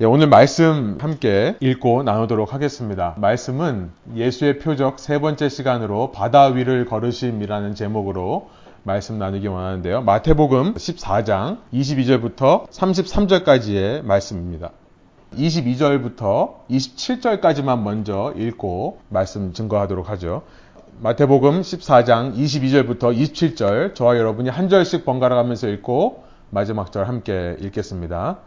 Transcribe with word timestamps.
네, 0.00 0.06
오늘 0.06 0.28
말씀 0.28 0.96
함께 0.98 1.56
읽고 1.60 2.04
나누도록 2.04 2.54
하겠습니다. 2.54 3.14
말씀은 3.18 3.90
예수의 4.14 4.58
표적 4.58 4.98
세 4.98 5.18
번째 5.18 5.50
시간으로 5.50 6.10
바다 6.10 6.46
위를 6.46 6.86
걸으심이라는 6.86 7.74
제목으로 7.74 8.48
말씀 8.82 9.18
나누기 9.18 9.46
원하는데요. 9.46 10.00
마태복음 10.00 10.72
14장 10.72 11.58
22절부터 11.74 12.70
33절까지의 12.70 14.02
말씀입니다. 14.02 14.70
22절부터 15.34 16.66
27절까지만 16.70 17.82
먼저 17.82 18.32
읽고 18.38 19.00
말씀 19.10 19.52
증거하도록 19.52 20.08
하죠. 20.08 20.44
마태복음 21.00 21.60
14장 21.60 22.34
22절부터 22.34 23.14
27절 23.14 23.94
저와 23.94 24.16
여러분이 24.16 24.48
한 24.48 24.70
절씩 24.70 25.04
번갈아 25.04 25.36
가면서 25.36 25.68
읽고 25.68 26.24
마지막 26.48 26.90
절 26.90 27.06
함께 27.06 27.58
읽겠습니다. 27.60 28.38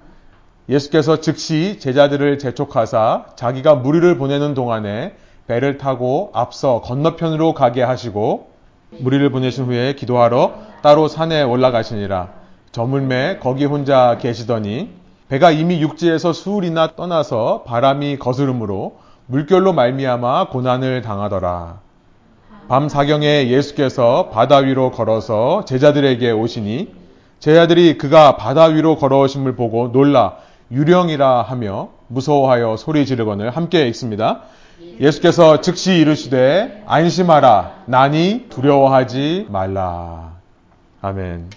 예수께서 0.69 1.19
즉시 1.19 1.77
제자들을 1.79 2.39
재촉하사 2.39 3.25
자기가 3.35 3.75
무리를 3.75 4.17
보내는 4.17 4.53
동안에 4.53 5.15
배를 5.47 5.77
타고 5.77 6.31
앞서 6.33 6.81
건너편으로 6.81 7.53
가게 7.53 7.83
하시고 7.83 8.51
무리를 8.99 9.29
보내신 9.29 9.65
후에 9.65 9.93
기도하러 9.93 10.53
따로 10.81 11.07
산에 11.07 11.43
올라가시니라. 11.43 12.29
저물매 12.71 13.39
거기 13.41 13.65
혼자 13.65 14.17
계시더니 14.19 14.89
배가 15.27 15.51
이미 15.51 15.81
육지에서 15.81 16.31
수울이나 16.31 16.95
떠나서 16.95 17.63
바람이 17.65 18.17
거스름으로 18.19 18.97
물결로 19.25 19.73
말미암아 19.73 20.49
고난을 20.49 21.01
당하더라. 21.01 21.79
밤 22.69 22.87
사경에 22.87 23.49
예수께서 23.49 24.29
바다 24.29 24.57
위로 24.57 24.91
걸어서 24.91 25.65
제자들에게 25.65 26.31
오시니 26.31 26.93
제자들이 27.39 27.97
그가 27.97 28.37
바다 28.37 28.65
위로 28.65 28.95
걸어오심을 28.95 29.55
보고 29.55 29.91
놀라 29.91 30.37
유령이라 30.73 31.43
하며 31.43 31.89
무서워하여 32.07 32.77
소리 32.77 33.05
지르거늘 33.05 33.51
함께 33.51 33.87
읽습니다. 33.89 34.41
예수께서 34.99 35.61
즉시 35.61 35.95
이르시되 35.97 36.83
안심하라 36.87 37.83
나니 37.85 38.47
두려워하지 38.49 39.47
말라. 39.49 40.33
아멘. 41.01 41.51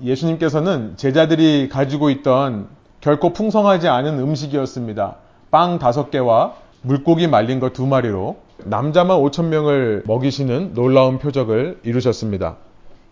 예수님께서는 0.00 0.94
제자들이 0.96 1.68
가지고 1.68 2.10
있던 2.10 2.68
결코 3.00 3.32
풍성하지 3.32 3.88
않은 3.88 4.20
음식이었습니다. 4.20 5.16
빵 5.50 5.80
다섯 5.80 6.10
개와 6.12 6.54
물고기 6.82 7.26
말린 7.26 7.58
것 7.58 7.72
두 7.72 7.86
마리로 7.86 8.36
남자만 8.64 9.18
5천 9.18 9.46
명을 9.46 10.04
먹이시는 10.06 10.74
놀라운 10.74 11.18
표적을 11.18 11.80
이루셨습니다. 11.82 12.56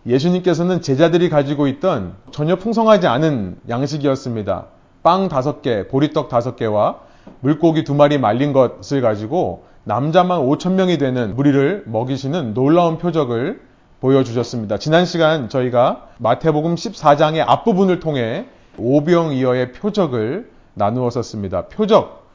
예수님께서는 0.05 0.81
제자들이 0.81 1.29
가지고 1.29 1.67
있던 1.67 2.13
전혀 2.31 2.55
풍성하지 2.55 3.07
않은 3.07 3.57
양식이었습니다. 3.67 4.65
빵 5.03 5.29
다섯 5.29 5.61
개, 5.61 5.87
보리떡 5.87 6.29
다섯 6.29 6.55
개와 6.55 6.99
물고기 7.39 7.83
두 7.83 7.93
마리 7.95 8.17
말린 8.17 8.53
것을 8.53 9.01
가지고 9.01 9.63
남자만 9.83 10.41
5천 10.41 10.73
명이 10.73 10.97
되는 10.97 11.35
무리를 11.35 11.83
먹이시는 11.87 12.53
놀라운 12.53 12.97
표적을 12.97 13.61
보여주셨습니다. 13.99 14.77
지난 14.77 15.05
시간 15.05 15.49
저희가 15.49 16.07
마태복음 16.17 16.75
14장의 16.75 17.43
앞부분을 17.47 17.99
통해 17.99 18.45
오병이어의 18.77 19.73
표적을 19.73 20.49
나누었었습니다. 20.73 21.67
표적, 21.67 22.25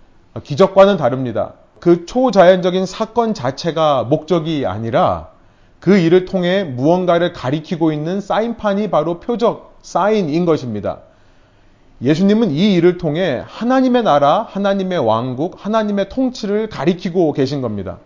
기적과는 0.42 0.96
다릅니다. 0.96 1.54
그 1.80 2.06
초자연적인 2.06 2.86
사건 2.86 3.34
자체가 3.34 4.04
목적이 4.04 4.66
아니라 4.66 5.28
그 5.80 5.98
일을 5.98 6.24
통해 6.24 6.64
무언가를 6.64 7.32
가리키고 7.32 7.92
있는 7.92 8.20
사인판이 8.20 8.90
바로 8.90 9.20
표적, 9.20 9.78
사인인 9.82 10.46
것입니다. 10.46 10.98
예수님은 12.02 12.50
이 12.50 12.74
일을 12.74 12.98
통해 12.98 13.42
하나님의 13.46 14.02
나라, 14.02 14.46
하나님의 14.50 14.98
왕국, 14.98 15.56
하나님의 15.58 16.08
통치를 16.10 16.68
가리키고 16.68 17.32
계신 17.32 17.62
겁니다. 17.62 17.98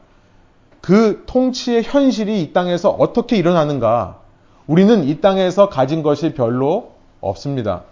그 0.80 1.24
통치의 1.26 1.82
현실이 1.82 2.40
이 2.42 2.52
땅에서 2.52 2.90
어떻게 2.90 3.36
일어나는가? 3.36 4.18
우리는 4.66 5.04
이 5.04 5.20
땅에서 5.20 5.68
가진 5.68 6.02
것이 6.02 6.34
별로 6.34 6.92
없습니다. 7.20 7.82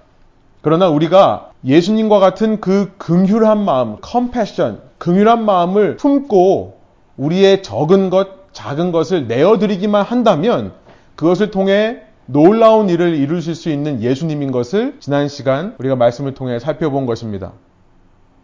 그러나 0.63 0.89
우리가 0.89 1.51
예수님과 1.65 2.21
같은 2.21 2.61
그 2.61 2.93
긍휼한 2.99 3.65
마음, 3.65 3.97
컴패션, 4.01 4.81
긍휼한 4.99 5.45
마음을 5.45 5.97
품고 5.97 6.79
우리의 7.17 7.63
적은 7.63 8.11
것, 8.11 8.53
작은 8.53 8.93
것을 8.93 9.27
내어드리기만 9.27 10.05
한다면 10.05 10.73
그것을 11.17 11.51
통해 11.51 12.03
놀라운 12.31 12.91
일을 12.91 13.15
이루실 13.15 13.55
수 13.55 13.71
있는 13.71 14.03
예수님인 14.03 14.53
것을 14.53 14.97
지난 15.01 15.29
시간 15.29 15.75
우리가 15.79 15.97
말씀을 15.97 16.35
통해 16.35 16.59
살펴본 16.59 17.07
것입니다. 17.07 17.53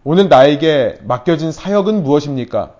오늘 0.05 0.31
나에게 0.31 1.00
맡겨진 1.05 1.53
사역은 1.53 2.03
무엇입니까? 2.03 2.72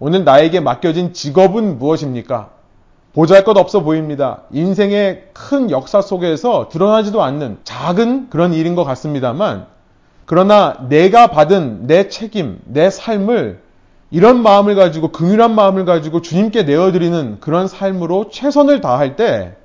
오늘 0.00 0.24
나에게 0.24 0.58
맡겨진 0.58 1.12
직업은 1.12 1.78
무엇입니까? 1.78 2.50
보잘 3.12 3.44
것 3.44 3.56
없어 3.56 3.84
보입니다. 3.84 4.42
인생의 4.50 5.28
큰 5.32 5.70
역사 5.70 6.00
속에서 6.02 6.68
드러나지도 6.70 7.22
않는 7.22 7.58
작은 7.62 8.28
그런 8.28 8.52
일인 8.52 8.74
것 8.74 8.82
같습니다만, 8.82 9.66
그러나 10.24 10.88
내가 10.88 11.28
받은 11.28 11.86
내 11.86 12.08
책임, 12.08 12.58
내 12.64 12.90
삶을 12.90 13.60
이런 14.10 14.42
마음을 14.42 14.74
가지고, 14.74 15.12
긍휼한 15.12 15.54
마음을 15.54 15.84
가지고 15.84 16.20
주님께 16.20 16.64
내어드리는 16.64 17.38
그런 17.38 17.68
삶으로 17.68 18.30
최선을 18.30 18.80
다할 18.80 19.14
때, 19.14 19.56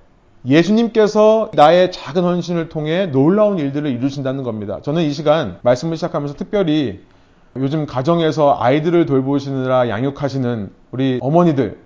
예수님께서 0.45 1.51
나의 1.53 1.91
작은 1.91 2.23
헌신을 2.23 2.69
통해 2.69 3.07
놀라운 3.07 3.59
일들을 3.59 3.89
이루신다는 3.89 4.43
겁니다. 4.43 4.79
저는 4.81 5.03
이 5.03 5.11
시간 5.11 5.57
말씀을 5.61 5.97
시작하면서 5.97 6.35
특별히 6.35 7.01
요즘 7.55 7.85
가정에서 7.85 8.57
아이들을 8.59 9.05
돌보시느라 9.05 9.89
양육하시는 9.89 10.69
우리 10.91 11.19
어머니들, 11.21 11.77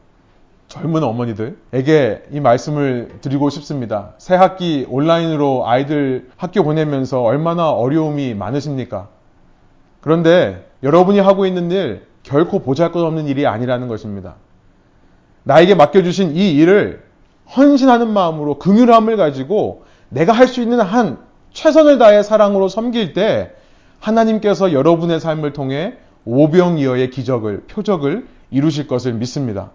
젊은 0.68 1.04
어머니들에게 1.04 2.24
이 2.32 2.40
말씀을 2.40 3.10
드리고 3.22 3.50
싶습니다. 3.50 4.14
새 4.18 4.36
학기 4.36 4.86
온라인으로 4.90 5.68
아이들 5.68 6.30
학교 6.38 6.64
보내면서 6.64 7.22
얼마나 7.22 7.72
어려움이 7.72 8.34
많으십니까? 8.36 9.10
그런데 10.02 10.70
여러분이 10.84 11.20
하고 11.20 11.46
있는 11.46 11.72
일 11.72 12.06
결코 12.24 12.60
보잘 12.60 12.92
것 12.92 13.04
없는 13.04 13.28
일이 13.28 13.48
아니라는 13.48 13.88
것입니다. 13.88 14.36
나에게 15.44 15.76
맡겨주신 15.76 16.36
이 16.36 16.54
일을 16.56 17.04
헌신하는 17.56 18.12
마음으로 18.12 18.60
긍휼함을 18.60 19.18
가지고 19.18 19.84
내가 20.10 20.34
할 20.34 20.48
수 20.48 20.62
있는 20.62 20.80
한 20.82 21.20
최선을 21.54 21.98
다해 21.98 22.24
사랑으로 22.24 22.68
섬길 22.68 23.14
때 23.14 23.52
하나님께서 24.00 24.74
여러분의 24.74 25.20
삶을 25.20 25.54
통해 25.54 25.94
오병이어의 26.26 27.10
기적을 27.10 27.64
표적을 27.68 28.28
이루실 28.52 28.88
것을 28.88 29.14
믿습니다. 29.14 29.72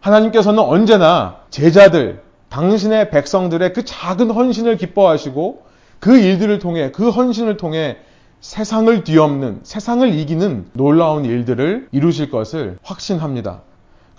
하나님께서는 0.00 0.62
언제나 0.62 1.40
제자들, 1.50 2.22
당신의 2.48 3.10
백성들의 3.10 3.72
그 3.72 3.84
작은 3.84 4.30
헌신을 4.30 4.76
기뻐하시고 4.76 5.62
그 5.98 6.18
일들을 6.18 6.58
통해 6.58 6.90
그 6.90 7.10
헌신을 7.10 7.56
통해 7.56 7.98
세상을 8.40 9.04
뒤엎는 9.04 9.60
세상을 9.62 10.12
이기는 10.14 10.70
놀라운 10.72 11.24
일들을 11.24 11.88
이루실 11.92 12.30
것을 12.30 12.78
확신합니다. 12.82 13.62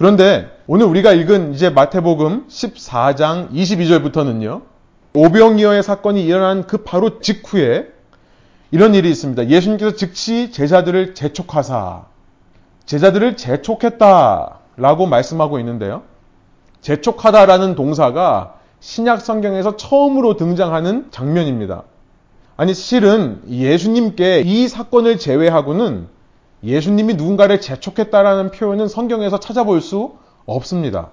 그런데 0.01 0.49
오늘 0.65 0.87
우리가 0.87 1.13
읽은 1.13 1.53
이제 1.53 1.69
마태복음 1.69 2.47
14장 2.47 3.51
22절부터는요. 3.51 4.63
오병이어의 5.13 5.83
사건이 5.83 6.25
일어난 6.25 6.65
그 6.65 6.77
바로 6.77 7.19
직후에 7.19 7.85
이런 8.71 8.95
일이 8.95 9.11
있습니다. 9.11 9.49
예수님께서 9.49 9.95
즉시 9.95 10.51
제자들을 10.51 11.13
재촉하사 11.13 12.05
제자들을 12.87 13.37
재촉했다라고 13.37 15.05
말씀하고 15.05 15.59
있는데요. 15.59 16.01
재촉하다라는 16.81 17.75
동사가 17.75 18.55
신약 18.79 19.21
성경에서 19.21 19.77
처음으로 19.77 20.35
등장하는 20.35 21.09
장면입니다. 21.11 21.83
아니 22.57 22.73
실은 22.73 23.43
예수님께 23.47 24.41
이 24.47 24.67
사건을 24.67 25.19
제외하고는 25.19 26.07
예수님이 26.63 27.15
누군가를 27.15 27.59
재촉했다라는 27.61 28.51
표현은 28.51 28.87
성경에서 28.87 29.39
찾아볼 29.39 29.81
수 29.81 30.13
없습니다. 30.45 31.09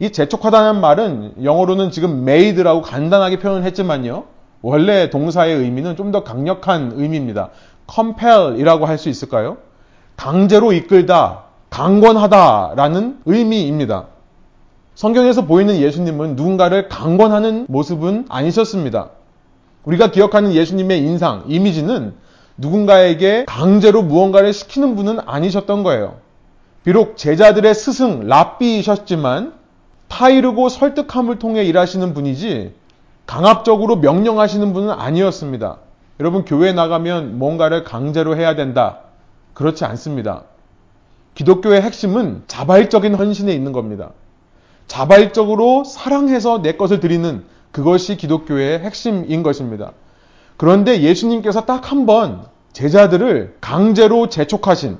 이 0.00 0.10
재촉하다는 0.10 0.80
말은 0.80 1.34
영어로는 1.42 1.90
지금 1.90 2.22
made라고 2.28 2.82
간단하게 2.82 3.38
표현을 3.38 3.64
했지만요. 3.64 4.24
원래 4.62 5.10
동사의 5.10 5.56
의미는 5.56 5.96
좀 5.96 6.10
더 6.12 6.24
강력한 6.24 6.92
의미입니다. 6.96 7.50
compel이라고 7.92 8.86
할 8.86 8.98
수 8.98 9.08
있을까요? 9.08 9.58
강제로 10.16 10.72
이끌다, 10.72 11.44
강권하다라는 11.70 13.20
의미입니다. 13.26 14.06
성경에서 14.94 15.46
보이는 15.46 15.76
예수님은 15.76 16.34
누군가를 16.34 16.88
강권하는 16.88 17.66
모습은 17.68 18.26
아니셨습니다. 18.28 19.10
우리가 19.84 20.10
기억하는 20.10 20.52
예수님의 20.52 21.00
인상, 21.02 21.44
이미지는 21.46 22.14
누군가에게 22.58 23.44
강제로 23.46 24.02
무언가를 24.02 24.52
시키는 24.52 24.96
분은 24.96 25.20
아니셨던 25.24 25.82
거예요. 25.84 26.16
비록 26.84 27.16
제자들의 27.16 27.74
스승 27.74 28.26
랍비이셨지만 28.26 29.54
타이르고 30.08 30.68
설득함을 30.68 31.38
통해 31.38 31.64
일하시는 31.64 32.14
분이지 32.14 32.74
강압적으로 33.26 33.96
명령하시는 33.96 34.72
분은 34.72 34.90
아니었습니다. 34.90 35.78
여러분 36.20 36.44
교회 36.44 36.72
나가면 36.72 37.38
뭔가를 37.38 37.84
강제로 37.84 38.36
해야 38.36 38.56
된다. 38.56 39.00
그렇지 39.54 39.84
않습니다. 39.84 40.44
기독교의 41.34 41.82
핵심은 41.82 42.42
자발적인 42.48 43.14
헌신에 43.14 43.52
있는 43.52 43.72
겁니다. 43.72 44.10
자발적으로 44.88 45.84
사랑해서 45.84 46.62
내 46.62 46.72
것을 46.72 46.98
드리는 46.98 47.44
그것이 47.70 48.16
기독교의 48.16 48.80
핵심인 48.80 49.42
것입니다. 49.42 49.92
그런데 50.58 51.00
예수님께서 51.00 51.64
딱 51.64 51.90
한 51.92 52.04
번 52.06 52.44
제자들을 52.72 53.56
강제로 53.60 54.28
재촉하신, 54.28 54.98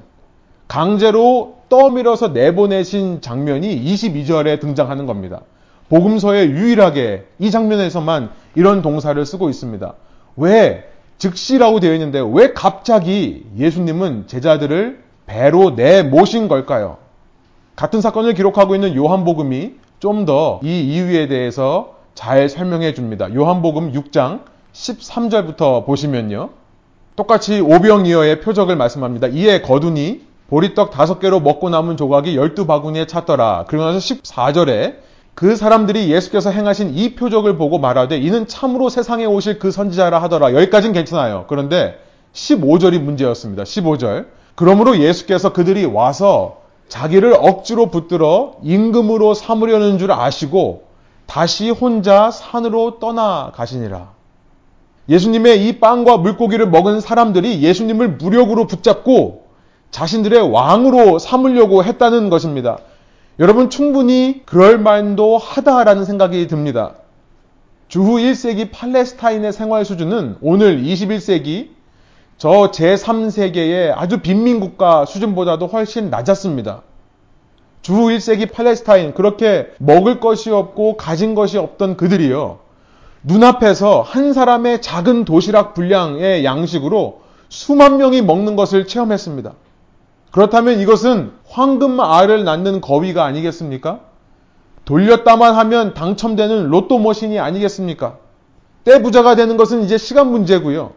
강제로 0.67 1.57
떠밀어서 1.69 2.29
내보내신 2.29 3.21
장면이 3.21 3.85
22절에 3.85 4.59
등장하는 4.61 5.07
겁니다. 5.07 5.43
복음서에 5.89 6.49
유일하게 6.49 7.27
이 7.39 7.51
장면에서만 7.51 8.31
이런 8.55 8.83
동사를 8.83 9.25
쓰고 9.25 9.49
있습니다. 9.49 9.95
왜 10.37 10.85
즉시라고 11.19 11.81
되어 11.81 11.93
있는데 11.95 12.21
왜 12.33 12.53
갑자기 12.53 13.45
예수님은 13.57 14.25
제자들을 14.27 15.03
배로 15.27 15.71
내모신 15.71 16.49
걸까요? 16.49 16.99
같은 17.77 18.01
사건을 18.01 18.35
기록하고 18.35 18.75
있는 18.75 18.95
요한복음이 18.95 19.75
좀 20.01 20.25
더 20.27 20.61
이 20.63 20.81
이유에 20.95 21.29
대해서 21.29 21.97
잘 22.15 22.49
설명해 22.49 22.95
줍니다. 22.95 23.33
요한복음 23.35 23.93
6장 23.93 24.41
13절부터 24.73 25.87
보시면요. 25.87 26.51
똑같이 27.17 27.61
오병이어의 27.61 28.41
표적을 28.41 28.77
말씀합니다. 28.77 29.27
이에 29.29 29.61
거두니 29.61 30.23
보리떡 30.49 30.91
다섯 30.91 31.19
개로 31.19 31.41
먹고 31.41 31.69
남은 31.69 31.97
조각이 31.97 32.37
열두 32.37 32.67
바구니에 32.67 33.07
찼더라. 33.07 33.65
그러면서 33.69 33.99
14절에 33.99 34.97
그 35.35 35.57
사람들이 35.57 36.11
예수께서 36.11 36.51
행하신 36.51 36.95
이 36.95 37.15
표적을 37.15 37.59
보고 37.59 37.79
말하되 37.79 38.19
이는 38.19 38.47
참으로 38.49 38.89
세상에 38.89 39.25
오실 39.25 39.59
그 39.59 39.71
선지자라 39.71 40.21
하더라. 40.23 40.55
여기까지는 40.55 40.95
괜찮아요. 40.95 41.45
그런데 41.49 41.99
15절이 42.33 42.99
문제였습니다. 42.99 43.63
15절. 43.65 44.27
그러므로 44.55 44.99
예수께서 44.99 45.53
그들이 45.53 45.85
와서 45.85 46.63
자기를 46.89 47.37
억지로 47.39 47.87
붙들어 47.91 48.55
임금으로 48.63 49.35
삼으려는 49.35 49.99
줄 49.99 50.11
아시고 50.11 50.85
다시 51.27 51.71
혼자 51.71 52.31
산으로 52.31 52.99
떠나 52.99 53.53
가시니라. 53.55 54.18
예수님의 55.09 55.67
이 55.67 55.79
빵과 55.79 56.19
물고기를 56.19 56.69
먹은 56.69 57.01
사람들이 57.01 57.63
예수님을 57.63 58.17
무력으로 58.17 58.67
붙잡고 58.67 59.47
자신들의 59.91 60.51
왕으로 60.51 61.19
삼으려고 61.19 61.83
했다는 61.83 62.29
것입니다. 62.29 62.79
여러분 63.39 63.71
충분히 63.71 64.43
그럴 64.45 64.79
만도 64.79 65.39
하다라는 65.39 66.05
생각이 66.05 66.47
듭니다. 66.47 66.95
주후 67.89 68.17
1세기 68.17 68.71
팔레스타인의 68.71 69.53
생활 69.53 69.85
수준은 69.85 70.37
오늘 70.43 70.83
21세기 70.83 71.71
저 72.37 72.71
제3세계의 72.71 73.93
아주 73.97 74.21
빈민국가 74.21 75.07
수준보다도 75.07 75.69
훨씬 75.69 76.11
낮았습니다. 76.11 76.83
주후 77.81 78.09
1세기 78.09 78.53
팔레스타인 78.53 79.15
그렇게 79.15 79.69
먹을 79.79 80.21
것이 80.21 80.51
없고 80.51 80.97
가진 80.99 81.35
것이 81.35 81.57
없던 81.57 81.97
그들이요. 81.97 82.59
눈앞에서 83.23 84.03
한 84.03 84.33
사람의 84.33 84.81
작은 84.83 85.25
도시락 85.25 85.75
분량의 85.75 86.45
양식으로 86.45 87.21
수만 87.49 87.97
명이 87.97 88.23
먹는 88.23 88.57
것을 88.57 88.87
체험했습니다. 88.87 89.55
그렇다면 90.31 90.81
이것은 90.81 91.33
황금 91.49 92.01
알을 92.01 92.45
낳는 92.45 92.81
거위가 92.81 93.25
아니겠습니까? 93.25 94.01
돌렸다만 94.85 95.55
하면 95.55 95.95
당첨되는 95.95 96.69
로또 96.69 96.99
머신이 96.99 97.39
아니겠습니까? 97.39 98.19
떼부자가 98.85 99.35
되는 99.35 99.57
것은 99.57 99.83
이제 99.83 99.99
시간 99.99 100.31
문제고요. 100.31 100.93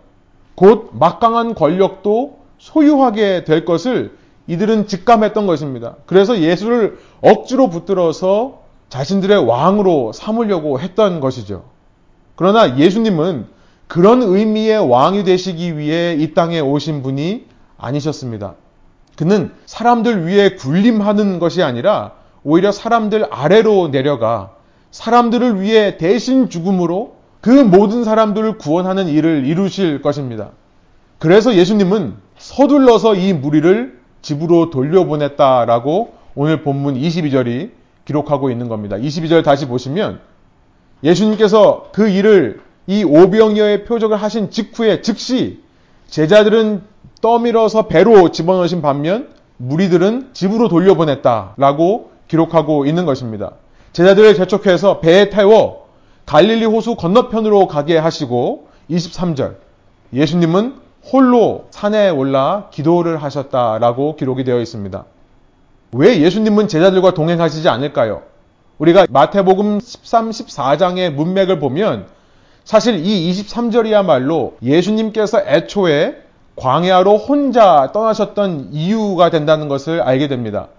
곧 0.56 0.91
막강한 0.94 1.56
권력도 1.56 2.39
소유하게 2.57 3.44
될 3.44 3.65
것을 3.65 4.18
이들은 4.47 4.88
직감했던 4.88 5.47
것입니다. 5.47 5.95
그래서 6.06 6.39
예수를 6.39 7.00
억지로 7.21 7.69
붙들어서 7.69 8.62
자신들의 8.89 9.45
왕으로 9.45 10.12
삼으려고 10.13 10.79
했던 10.79 11.19
것이죠. 11.19 11.70
그러나 12.42 12.76
예수님은 12.76 13.46
그런 13.88 14.24
의미의 14.24 14.90
왕이 14.90 15.26
되시기 15.26 15.78
위해 15.78 16.16
이 16.16 16.34
땅에 16.34 16.60
오신 16.60 17.04
분이 17.04 17.46
아니셨습니다. 17.78 18.56
그는 19.16 19.52
사람들 19.68 20.26
위에 20.26 20.56
군림하는 20.56 21.38
것이 21.38 21.62
아니라 21.62 22.14
오히려 22.44 22.72
사람들 22.72 23.28
아래로 23.30 23.92
내려가 23.92 24.56
사람들을 24.90 25.62
위해 25.62 25.98
대신 25.98 26.50
죽음으로 26.50 27.14
그 27.42 27.52
모든 27.52 28.04
사람들을 28.04 28.58
구원하는 28.58 29.08
일을 29.08 29.46
이루실 29.46 30.02
것입니다. 30.02 30.50
그래서 31.20 31.54
예수님은 31.54 32.16
서둘러서 32.40 33.14
이 33.14 33.34
무리를 33.34 34.00
집으로 34.24 34.72
돌려보냈다라고 34.72 36.16
오늘 36.34 36.64
본문 36.64 36.96
22절이 36.96 37.70
기록하고 38.06 38.50
있는 38.50 38.68
겁니다. 38.68 38.98
22절 38.98 39.44
다시 39.44 39.68
보시면 39.68 40.31
예수님께서 41.03 41.89
그 41.92 42.09
일을 42.09 42.62
이 42.88 43.03
오병이어의 43.03 43.86
표적을 43.86 44.18
하신 44.18 44.51
직후에 44.51 45.01
즉시 45.01 45.62
제자들은 46.07 46.81
떠밀어서 47.21 47.88
배로 47.88 48.31
집어넣으신 48.31 48.81
반면 48.81 49.30
무리들은 49.57 50.30
집으로 50.33 50.68
돌려보냈다라고 50.68 52.12
기록하고 52.27 52.86
있는 52.86 53.06
것입니다. 53.06 53.51
제자들을 53.94 54.33
개척해서 54.36 55.00
배에 55.00 55.30
태워 55.30 55.88
갈릴리 56.25 56.65
호수 56.65 56.95
건너편으로 56.95 57.68
가게 57.68 57.97
하시고 57.97 58.68
23절 58.89 59.56
예수님은 60.13 60.75
홀로 61.12 61.65
산에 61.71 62.09
올라 62.09 62.68
기도를 62.71 63.21
하셨다라고 63.21 64.15
기록이 64.15 64.44
되어 64.44 64.59
있습니다. 64.59 65.06
왜 65.94 66.21
예수님은 66.21 66.68
제자들과 66.68 67.13
동행하시지 67.13 67.68
않을까요? 67.68 68.24
우리가 68.81 69.06
마태복음 69.12 69.80
13, 69.80 70.31
14장의 70.31 71.12
문맥을 71.12 71.60
보면 71.60 72.07
사실 72.63 73.06
이 73.06 73.31
23절이야말로 73.31 74.54
예수님께서 74.63 75.44
애초에 75.45 76.16
광야로 76.56 77.18
혼자 77.18 77.92
떠나셨던 77.94 78.69
이유가 78.72 79.30
된다는 79.30 79.68
것을 79.68 80.01
알게 80.01 80.28
됩니다. 80.28 80.69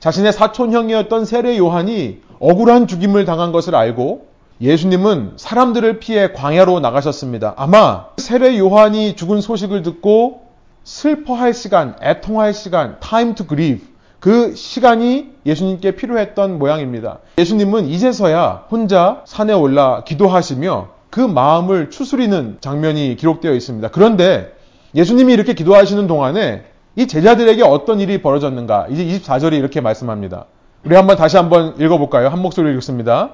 자신의 0.00 0.34
사촌형이었던 0.34 1.24
세례 1.24 1.56
요한이 1.56 2.20
억울한 2.40 2.86
죽임을 2.88 3.24
당한 3.24 3.52
것을 3.52 3.74
알고 3.74 4.26
예수님은 4.60 5.32
사람들을 5.36 5.98
피해 5.98 6.32
광야로 6.32 6.80
나가셨습니다. 6.80 7.54
아마 7.56 8.08
세례 8.18 8.58
요한이 8.58 9.16
죽은 9.16 9.40
소식을 9.40 9.82
듣고 9.82 10.42
슬퍼할 10.84 11.54
시간, 11.54 11.96
애통할 12.02 12.52
시간, 12.52 13.00
time 13.00 13.34
to 13.34 13.46
grieve. 13.46 13.95
그 14.26 14.56
시간이 14.56 15.28
예수님께 15.46 15.92
필요했던 15.92 16.58
모양입니다. 16.58 17.20
예수님은 17.38 17.86
이제서야 17.86 18.64
혼자 18.68 19.22
산에 19.24 19.52
올라 19.52 20.02
기도하시며 20.02 20.88
그 21.10 21.20
마음을 21.20 21.90
추스리는 21.90 22.56
장면이 22.60 23.14
기록되어 23.14 23.52
있습니다. 23.52 23.86
그런데 23.92 24.52
예수님이 24.96 25.32
이렇게 25.32 25.54
기도하시는 25.54 26.08
동안에 26.08 26.64
이 26.96 27.06
제자들에게 27.06 27.62
어떤 27.62 28.00
일이 28.00 28.20
벌어졌는가? 28.20 28.88
이제 28.90 29.04
24절이 29.04 29.52
이렇게 29.52 29.80
말씀합니다. 29.80 30.46
우리 30.84 30.96
한번 30.96 31.16
다시 31.16 31.36
한번 31.36 31.76
읽어볼까요? 31.78 32.26
한 32.26 32.42
목소리로 32.42 32.74
읽습니다. 32.78 33.30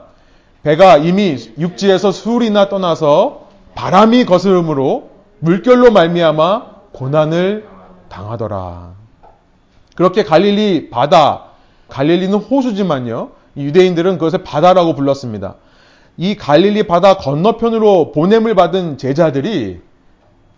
배가 0.63 0.99
이미 0.99 1.39
육지에서 1.59 2.13
수울이나 2.13 2.69
떠나서 2.69 3.49
바람이 3.75 4.27
거스름으로 4.27 5.09
물결로 5.39 5.91
말미암아 5.91 6.67
고난을 6.93 7.67
당하더라. 8.11 9.02
그렇게 9.95 10.25
갈릴리 10.25 10.91
바다, 10.91 11.45
갈릴리는 11.89 12.35
호수지만요. 12.39 13.31
유대인들은 13.57 14.19
그것을 14.19 14.45
바다라고 14.45 14.95
불렀습니다. 14.95 15.57
이 16.17 16.35
갈릴리 16.37 16.87
바다 16.87 17.17
건너편으로 17.17 18.13
보냄을 18.13 18.55
받은 18.55 18.99
제자들이 18.99 19.81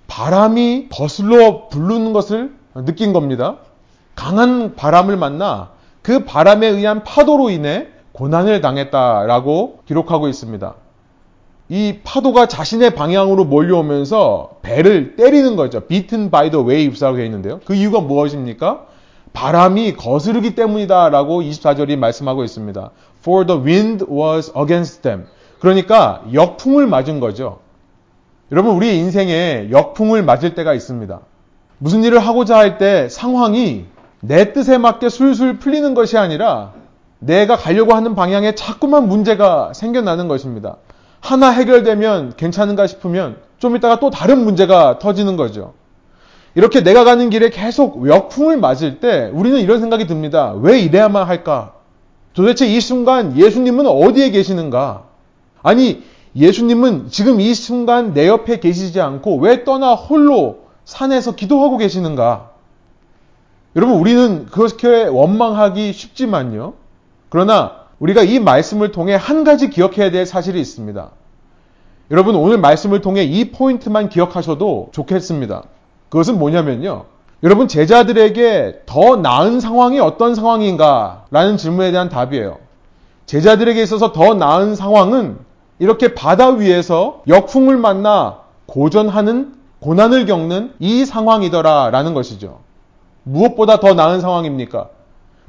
바람이 0.07 0.89
거슬러 0.91 1.69
부르는 1.69 2.13
것을 2.13 2.53
느낀 2.75 3.13
겁니다. 3.13 3.57
강한 4.15 4.75
바람을 4.77 5.17
만나 5.17 5.71
그 6.03 6.25
바람에 6.25 6.67
의한 6.67 7.03
파도로 7.03 7.51
인해 7.51 7.89
고난을 8.13 8.61
당했다라고 8.61 9.81
기록하고 9.87 10.29
있습니다. 10.29 10.75
이 11.71 11.99
파도가 12.05 12.47
자신의 12.47 12.95
방향으로 12.95 13.45
몰려오면서 13.45 14.59
배를 14.63 15.17
때리는 15.17 15.57
거죠. 15.57 15.81
beaten 15.81 16.31
by 16.31 16.51
the 16.51 16.65
waves라고 16.65 17.17
되어 17.17 17.25
있는데요. 17.25 17.61
그 17.65 17.75
이유가 17.75 18.01
무엇입니까? 18.01 18.87
바람이 19.35 19.95
거스르기 19.95 20.55
때문이다라고 20.55 21.43
24절이 21.43 21.97
말씀하고 21.97 22.45
있습니다. 22.45 22.91
For 23.21 23.45
the 23.45 23.61
wind 23.61 24.07
was 24.11 24.51
against 24.57 25.03
them. 25.03 25.27
그러니까 25.59 26.23
역풍을 26.33 26.87
맞은 26.87 27.21
거죠. 27.21 27.59
여러분, 28.53 28.77
우리 28.77 28.97
인생에 28.97 29.69
역풍을 29.71 30.23
맞을 30.23 30.55
때가 30.55 30.73
있습니다. 30.73 31.21
무슨 31.79 32.05
일을 32.05 32.21
하고자 32.21 32.57
할 32.57 32.79
때 32.79 33.09
상황이 33.09 33.87
내 34.21 34.53
뜻에 34.53 34.79
맞게 34.79 35.09
술술 35.09 35.59
풀리는 35.59 35.93
것이 35.95 36.17
아니라 36.17 36.73
내가 37.19 37.57
가려고 37.57 37.95
하는 37.95 38.15
방향에 38.15 38.55
자꾸만 38.55 39.09
문제가 39.09 39.73
생겨나는 39.75 40.29
것입니다. 40.29 40.77
하나 41.21 41.51
해결되면 41.51 42.35
괜찮은가 42.37 42.87
싶으면 42.87 43.39
좀 43.59 43.77
이따가 43.77 43.99
또 43.99 44.11
다른 44.11 44.45
문제가 44.45 44.99
터지는 44.99 45.37
거죠. 45.37 45.73
이렇게 46.55 46.83
내가 46.83 47.05
가는 47.05 47.31
길에 47.31 47.51
계속 47.51 48.07
역풍을 48.07 48.59
맞을 48.59 49.01
때 49.01 49.31
우리는 49.33 49.61
이런 49.61 49.81
생각이 49.81 50.07
듭니다. 50.07 50.55
왜 50.61 50.81
이래야만 50.81 51.27
할까? 51.27 51.73
도대체 52.33 52.67
이 52.67 52.81
순간 52.81 53.37
예수님은 53.37 53.87
어디에 53.87 54.31
계시는가? 54.31 55.05
아니, 55.63 56.03
예수님은 56.37 57.09
지금 57.11 57.41
이 57.41 57.55
순간 57.55 58.13
내 58.13 58.29
옆에 58.29 58.61
계시지 58.61 59.01
않고 59.01 59.39
왜 59.39 59.65
떠나 59.65 59.95
홀로 59.95 60.65
산에서 60.85 61.35
기도하고 61.35 61.77
계시는가? 61.79 62.51
여러분, 63.77 63.97
우리는 63.97 64.47
그렇게 64.47 65.05
원망하기 65.05 65.93
쉽지만요. 65.93 66.75
그러나 67.29 67.85
우리가 67.99 68.23
이 68.23 68.39
말씀을 68.39 68.93
통해 68.93 69.15
한 69.15 69.43
가지 69.43 69.71
기억해야 69.71 70.11
될 70.11 70.27
사실이 70.27 70.61
있습니다. 70.61 71.11
여러분, 72.11 72.37
오늘 72.37 72.59
말씀을 72.59 73.01
통해 73.01 73.25
이 73.25 73.51
포인트만 73.51 74.09
기억하셔도 74.09 74.91
좋겠습니다. 74.93 75.65
그것은 76.15 76.39
뭐냐면요. 76.39 77.07
여러분, 77.43 77.67
제자들에게 77.67 78.83
더 78.87 79.17
나은 79.17 79.59
상황이 79.59 79.99
어떤 79.99 80.37
상황인가? 80.37 81.25
라는 81.33 81.57
질문에 81.57 81.91
대한 81.91 82.09
답이에요. 82.09 82.59
제자들에게 83.27 83.83
있어서 83.83 84.13
더 84.13 84.35
나은 84.35 84.77
상황은 84.77 85.39
이렇게 85.81 86.15
바다 86.15 86.51
위에서 86.51 87.23
역풍을 87.27 87.79
만나 87.79 88.43
고전하는 88.67 89.55
고난을 89.81 90.27
겪는 90.27 90.75
이 90.79 91.05
상황이더라 91.05 91.91
라는 91.91 92.15
것이죠. 92.15 92.61
무엇보다 93.25 93.81
더 93.81 93.95
나은 93.95 94.21
상황입니까? 94.21 94.91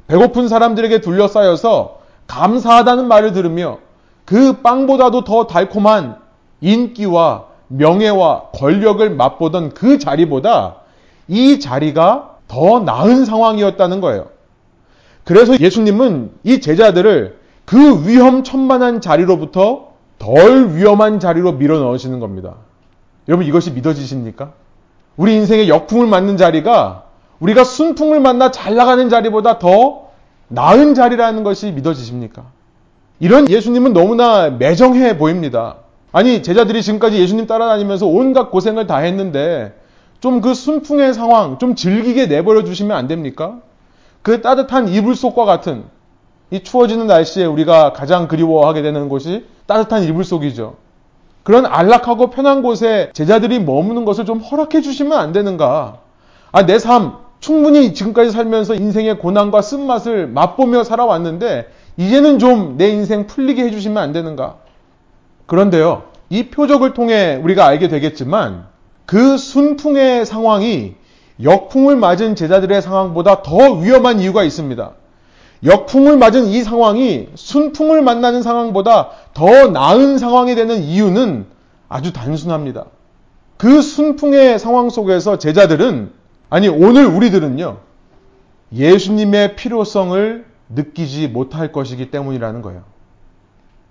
배고픈 0.08 0.48
사람들에게 0.48 1.00
둘러싸여서 1.00 1.98
감사하다는 2.26 3.06
말을 3.06 3.34
들으며 3.34 3.78
그 4.24 4.54
빵보다도 4.62 5.22
더 5.22 5.46
달콤한 5.46 6.16
인기와 6.60 7.55
명예와 7.68 8.50
권력을 8.52 9.08
맛보던 9.10 9.70
그 9.70 9.98
자리보다 9.98 10.76
이 11.28 11.58
자리가 11.60 12.36
더 12.48 12.80
나은 12.80 13.24
상황이었다는 13.24 14.00
거예요. 14.00 14.28
그래서 15.24 15.58
예수님은 15.58 16.30
이 16.44 16.60
제자들을 16.60 17.38
그 17.64 18.08
위험천만한 18.08 19.00
자리로부터 19.00 19.88
덜 20.18 20.74
위험한 20.74 21.18
자리로 21.18 21.52
밀어 21.52 21.78
넣으시는 21.80 22.20
겁니다. 22.20 22.54
여러분 23.28 23.44
이것이 23.46 23.72
믿어지십니까? 23.72 24.52
우리 25.16 25.34
인생의 25.34 25.68
역풍을 25.68 26.06
맞는 26.06 26.36
자리가 26.36 27.04
우리가 27.40 27.64
순풍을 27.64 28.20
만나 28.20 28.50
잘 28.50 28.76
나가는 28.76 29.08
자리보다 29.08 29.58
더 29.58 30.10
나은 30.48 30.94
자리라는 30.94 31.42
것이 31.42 31.72
믿어지십니까? 31.72 32.44
이런 33.18 33.48
예수님은 33.50 33.92
너무나 33.92 34.50
매정해 34.50 35.18
보입니다. 35.18 35.76
아니, 36.16 36.42
제자들이 36.42 36.82
지금까지 36.82 37.18
예수님 37.20 37.46
따라다니면서 37.46 38.06
온갖 38.06 38.50
고생을 38.50 38.86
다 38.86 38.96
했는데 38.96 39.74
좀 40.20 40.40
그 40.40 40.54
순풍의 40.54 41.12
상황 41.12 41.58
좀 41.58 41.74
즐기게 41.74 42.24
내버려 42.24 42.64
주시면 42.64 42.96
안 42.96 43.06
됩니까? 43.06 43.58
그 44.22 44.40
따뜻한 44.40 44.88
이불 44.88 45.14
속과 45.14 45.44
같은 45.44 45.84
이 46.50 46.60
추워지는 46.62 47.06
날씨에 47.06 47.44
우리가 47.44 47.92
가장 47.92 48.28
그리워하게 48.28 48.80
되는 48.80 49.10
곳이 49.10 49.44
따뜻한 49.66 50.04
이불 50.04 50.24
속이죠. 50.24 50.76
그런 51.42 51.66
안락하고 51.66 52.30
편한 52.30 52.62
곳에 52.62 53.10
제자들이 53.12 53.60
머무는 53.60 54.06
것을 54.06 54.24
좀 54.24 54.38
허락해 54.38 54.80
주시면 54.80 55.18
안 55.18 55.32
되는가? 55.32 55.98
아, 56.50 56.64
내 56.64 56.78
삶, 56.78 57.12
충분히 57.40 57.92
지금까지 57.92 58.30
살면서 58.30 58.74
인생의 58.74 59.18
고난과 59.18 59.60
쓴맛을 59.60 60.28
맛보며 60.28 60.82
살아왔는데, 60.82 61.68
이제는 61.98 62.38
좀 62.38 62.78
내 62.78 62.88
인생 62.88 63.26
풀리게 63.26 63.62
해주시면 63.64 64.02
안 64.02 64.12
되는가? 64.12 64.64
그런데요, 65.46 66.04
이 66.28 66.48
표적을 66.48 66.94
통해 66.94 67.38
우리가 67.42 67.66
알게 67.66 67.88
되겠지만, 67.88 68.66
그 69.04 69.38
순풍의 69.38 70.26
상황이 70.26 70.94
역풍을 71.42 71.96
맞은 71.96 72.34
제자들의 72.34 72.82
상황보다 72.82 73.42
더 73.42 73.72
위험한 73.74 74.20
이유가 74.20 74.42
있습니다. 74.42 74.92
역풍을 75.64 76.16
맞은 76.18 76.46
이 76.46 76.62
상황이 76.62 77.28
순풍을 77.34 78.02
만나는 78.02 78.42
상황보다 78.42 79.10
더 79.34 79.68
나은 79.68 80.18
상황이 80.18 80.54
되는 80.54 80.82
이유는 80.82 81.46
아주 81.88 82.12
단순합니다. 82.12 82.86
그 83.56 83.80
순풍의 83.80 84.58
상황 84.58 84.90
속에서 84.90 85.38
제자들은, 85.38 86.10
아니, 86.50 86.68
오늘 86.68 87.06
우리들은요, 87.06 87.78
예수님의 88.74 89.56
필요성을 89.56 90.44
느끼지 90.68 91.28
못할 91.28 91.72
것이기 91.72 92.10
때문이라는 92.10 92.62
거예요. 92.62 92.82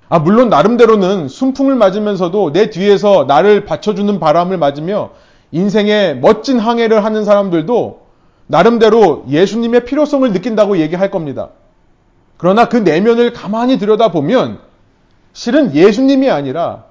아, 0.07 0.19
물론 0.19 0.49
나름대로는 0.49 1.27
순풍을 1.27 1.75
맞으면서도 1.75 2.51
내 2.51 2.69
뒤에서 2.69 3.25
나를 3.27 3.65
받쳐주는 3.65 4.19
바람을 4.19 4.57
맞으며 4.57 5.11
인생의 5.51 6.19
멋진 6.19 6.59
항해를 6.59 7.03
하는 7.03 7.25
사람들도 7.25 8.05
나름대로 8.47 9.25
예수님의 9.29 9.85
필요성을 9.85 10.31
느낀다고 10.31 10.77
얘기할 10.77 11.09
겁니다. 11.09 11.49
그러나 12.37 12.69
그 12.69 12.77
내면을 12.77 13.33
가만히 13.33 13.77
들여다보면 13.79 14.59
실은 15.33 15.73
예수님이 15.73 16.29
아니라 16.29 16.83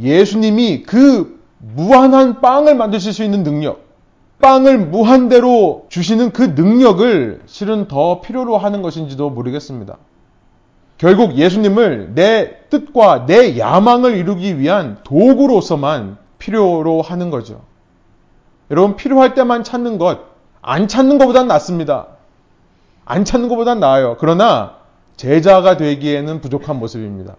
예수님이 0.00 0.84
그 0.84 1.40
무한한 1.58 2.40
빵을 2.40 2.74
만드실 2.74 3.12
수 3.12 3.22
있는 3.22 3.42
능력, 3.42 3.84
빵을 4.40 4.78
무한대로 4.78 5.86
주시는 5.88 6.32
그 6.32 6.42
능력을 6.42 7.42
실은 7.46 7.86
더 7.86 8.20
필요로 8.20 8.56
하는 8.56 8.82
것인지도 8.82 9.30
모르겠습니다. 9.30 9.98
결국 11.02 11.34
예수님을 11.34 12.12
내 12.14 12.60
뜻과 12.70 13.26
내 13.26 13.58
야망을 13.58 14.16
이루기 14.16 14.60
위한 14.60 14.98
도구로서만 15.02 16.16
필요로 16.38 17.02
하는 17.02 17.28
거죠. 17.28 17.62
여러분, 18.70 18.94
필요할 18.94 19.34
때만 19.34 19.64
찾는 19.64 19.98
것, 19.98 20.20
안 20.60 20.86
찾는 20.86 21.18
것보단 21.18 21.48
낫습니다. 21.48 22.06
안 23.04 23.24
찾는 23.24 23.48
것보단 23.48 23.80
나아요. 23.80 24.16
그러나 24.20 24.76
제자가 25.16 25.76
되기에는 25.76 26.40
부족한 26.40 26.78
모습입니다. 26.78 27.34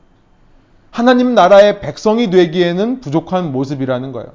하나님 0.92 1.34
나라의 1.34 1.80
백성이 1.80 2.30
되기에는 2.30 3.00
부족한 3.00 3.54
모습이라는 3.54 4.12
거예요. 4.12 4.28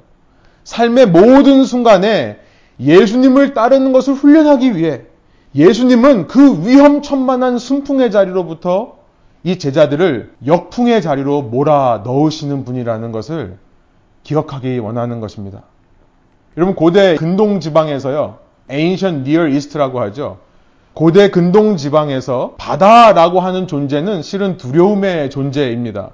삶의 0.63 1.05
모든 1.05 1.65
순간에 1.65 2.39
예수님을 2.79 3.53
따르는 3.53 3.91
것을 3.91 4.15
훈련하기 4.15 4.75
위해 4.75 5.03
예수님은 5.53 6.25
그 6.25 6.67
위험천만한 6.67 7.59
순풍의 7.59 8.09
자리로부터 8.09 8.97
이 9.43 9.57
제자들을 9.57 10.33
역풍의 10.45 11.01
자리로 11.01 11.43
몰아 11.43 12.01
넣으시는 12.03 12.65
분이라는 12.65 13.11
것을 13.11 13.57
기억하기 14.23 14.79
원하는 14.79 15.19
것입니다. 15.21 15.63
여러분 16.57 16.75
고대 16.75 17.15
근동 17.15 17.59
지방에서요. 17.59 18.37
Ancient 18.69 19.29
Near 19.29 19.49
East라고 19.51 20.01
하죠. 20.01 20.39
고대 20.93 21.29
근동 21.29 21.77
지방에서 21.77 22.55
바다라고 22.57 23.39
하는 23.39 23.67
존재는 23.67 24.21
실은 24.21 24.57
두려움의 24.57 25.29
존재입니다. 25.29 26.09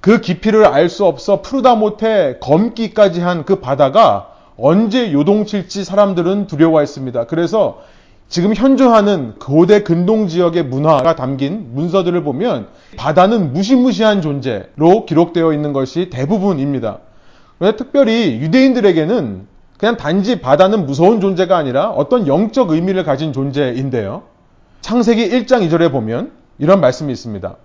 그 0.00 0.20
깊이를 0.20 0.64
알 0.66 0.88
수 0.88 1.04
없어 1.04 1.42
푸르다 1.42 1.74
못해 1.74 2.36
검기까지 2.40 3.20
한 3.20 3.44
그 3.44 3.56
바다가 3.60 4.28
언제 4.56 5.12
요동칠지 5.12 5.84
사람들은 5.84 6.46
두려워했습니다. 6.46 7.26
그래서 7.26 7.80
지금 8.32 8.54
현존하는 8.54 9.34
고대 9.38 9.82
근동 9.82 10.26
지역의 10.26 10.64
문화가 10.64 11.14
담긴 11.14 11.74
문서들을 11.74 12.24
보면 12.24 12.68
바다는 12.96 13.52
무시무시한 13.52 14.22
존재로 14.22 15.04
기록되어 15.04 15.52
있는 15.52 15.74
것이 15.74 16.08
대부분입니다. 16.08 17.00
그런데 17.58 17.76
특별히 17.76 18.38
유대인들에게는 18.40 19.46
그냥 19.76 19.98
단지 19.98 20.40
바다는 20.40 20.86
무서운 20.86 21.20
존재가 21.20 21.58
아니라 21.58 21.90
어떤 21.90 22.26
영적 22.26 22.70
의미를 22.70 23.04
가진 23.04 23.34
존재인데요. 23.34 24.22
창세기 24.80 25.28
1장 25.28 25.68
2절에 25.68 25.92
보면 25.92 26.32
이런 26.58 26.80
말씀이 26.80 27.12
있습니다. 27.12 27.56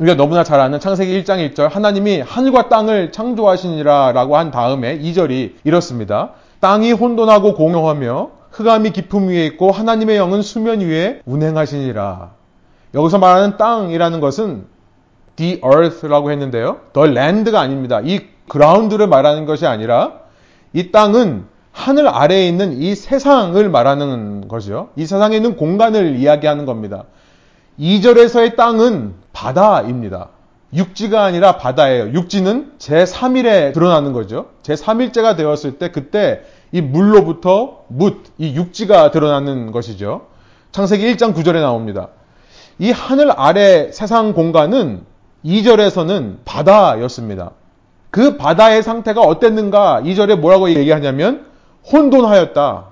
우리가 0.00 0.16
너무나 0.18 0.44
잘 0.44 0.60
아는 0.60 0.80
창세기 0.80 1.22
1장 1.22 1.54
1절 1.54 1.70
하나님이 1.70 2.20
하늘과 2.20 2.68
땅을 2.68 3.12
창조하시니라 3.12 4.12
라고 4.12 4.36
한 4.36 4.50
다음에 4.50 4.98
2절이 4.98 5.52
이렇습니다. 5.64 6.32
땅이 6.60 6.92
혼돈하고 6.92 7.54
공허하며 7.54 8.39
흑암이 8.60 8.90
깊음 8.90 9.28
위에 9.28 9.46
있고 9.46 9.72
하나님의 9.72 10.16
영은 10.16 10.42
수면 10.42 10.80
위에 10.80 11.22
운행하시니라. 11.24 12.32
여기서 12.94 13.18
말하는 13.18 13.56
땅이라는 13.56 14.20
것은 14.20 14.66
the 15.36 15.60
earth라고 15.64 16.30
했는데요. 16.30 16.80
the 16.92 17.10
land가 17.10 17.60
아닙니다. 17.60 18.00
이 18.04 18.20
ground를 18.50 19.06
말하는 19.06 19.46
것이 19.46 19.66
아니라 19.66 20.20
이 20.72 20.92
땅은 20.92 21.44
하늘 21.72 22.08
아래에 22.08 22.46
있는 22.46 22.80
이 22.80 22.94
세상을 22.94 23.68
말하는 23.70 24.48
거죠. 24.48 24.90
이 24.96 25.06
세상에 25.06 25.36
있는 25.36 25.56
공간을 25.56 26.16
이야기하는 26.16 26.66
겁니다. 26.66 27.04
2절에서의 27.78 28.56
땅은 28.56 29.14
바다입니다. 29.32 30.28
육지가 30.74 31.24
아니라 31.24 31.56
바다예요. 31.56 32.12
육지는 32.12 32.72
제3일에 32.78 33.72
드러나는 33.72 34.12
거죠. 34.12 34.50
제3일째가 34.62 35.36
되었을 35.36 35.78
때 35.78 35.90
그때 35.90 36.42
이 36.72 36.80
물로부터 36.80 37.84
묻, 37.88 38.24
이 38.38 38.54
육지가 38.54 39.10
드러나는 39.10 39.72
것이죠. 39.72 40.26
창세기 40.72 41.14
1장 41.14 41.34
9절에 41.34 41.60
나옵니다. 41.60 42.08
이 42.78 42.90
하늘 42.92 43.30
아래 43.32 43.90
세상 43.92 44.32
공간은 44.32 45.04
2절에서는 45.44 46.38
바다였습니다. 46.44 47.52
그 48.10 48.36
바다의 48.36 48.82
상태가 48.82 49.20
어땠는가? 49.20 50.02
이 50.04 50.14
절에 50.14 50.34
뭐라고 50.34 50.70
얘기하냐면 50.70 51.46
혼돈하였다. 51.92 52.86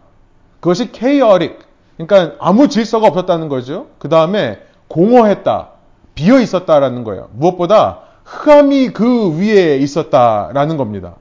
그것이 0.60 0.90
chaotic. 0.92 1.58
그러니까 1.96 2.36
아무 2.38 2.68
질서가 2.68 3.08
없었다는 3.08 3.48
거죠. 3.48 3.86
그 3.98 4.08
다음에 4.08 4.58
공허했다. 4.88 5.70
비어 6.14 6.40
있었다라는 6.40 7.04
거예요. 7.04 7.28
무엇보다 7.32 8.00
흑암이 8.24 8.90
그 8.90 9.38
위에 9.38 9.76
있었다라는 9.78 10.76
겁니다. 10.76 11.14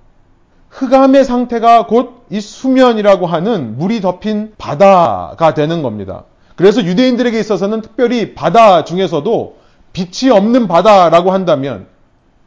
흑암의 0.69 1.25
상태가 1.25 1.87
곧 1.87 2.17
이 2.29 2.41
수면이라고 2.41 3.25
하는 3.25 3.77
물이 3.77 4.01
덮인 4.01 4.53
바다가 4.57 5.53
되는 5.53 5.81
겁니다. 5.81 6.25
그래서 6.55 6.83
유대인들에게 6.83 7.39
있어서는 7.39 7.81
특별히 7.81 8.33
바다 8.33 8.83
중에서도 8.83 9.57
빛이 9.93 10.31
없는 10.31 10.67
바다라고 10.67 11.31
한다면 11.31 11.87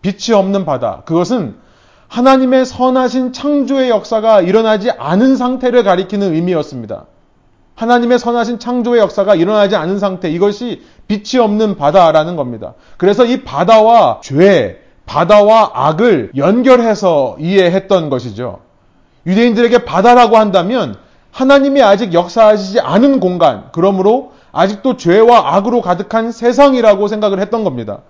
빛이 0.03 0.37
없는 0.37 0.65
바다. 0.67 1.03
그것은 1.07 1.57
하나님의 2.09 2.67
선하신 2.67 3.33
창조의 3.33 3.89
역사가 3.89 4.43
일어나지 4.43 4.91
않은 4.91 5.37
상태를 5.37 5.85
가리키는 5.85 6.35
의미였습니다. 6.35 7.07
하나님의 7.77 8.19
선하신 8.19 8.59
창조의 8.59 9.01
역사가 9.01 9.37
일어나지 9.37 9.77
않은 9.77 9.99
상태, 9.99 10.29
이것이 10.31 10.83
빛이 11.09 11.41
없는 11.41 11.77
바다라는 11.77 12.37
겁니다. 12.37 12.75
그래서 12.99 13.25
이 13.25 13.43
바다와 13.45 14.21
죄, 14.23 14.83
바다와 15.11 15.73
악을 15.75 16.31
연결해서 16.37 17.37
이해했던 17.41 18.11
것이죠. 18.11 18.61
유대인들에게 19.27 19.85
바다라고 19.85 20.37
한다면 20.37 20.95
하나님이 21.33 21.83
아직 21.83 22.15
역사하시지 22.15 22.79
않은 22.79 23.19
공간, 23.19 23.71
그러므로 23.73 24.33
아직도 24.53 24.97
죄와 24.97 25.57
악으로 25.57 25.81
가득한 25.81 26.31
세상이라고 26.31 27.09
생각을 27.09 27.41
했던 27.41 27.65
겁니다. 27.65 28.03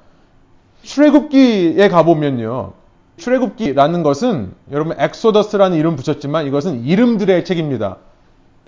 출애굽기에 0.83 1.89
가보면요. 1.89 2.73
출애굽기라는 3.17 4.03
것은 4.03 4.53
여러분 4.71 4.95
엑소더스라는 4.99 5.79
이름 5.79 5.97
붙였지만 5.97 6.47
이것은 6.47 6.85
이름들의 6.85 7.47
책입니다. 7.47 7.97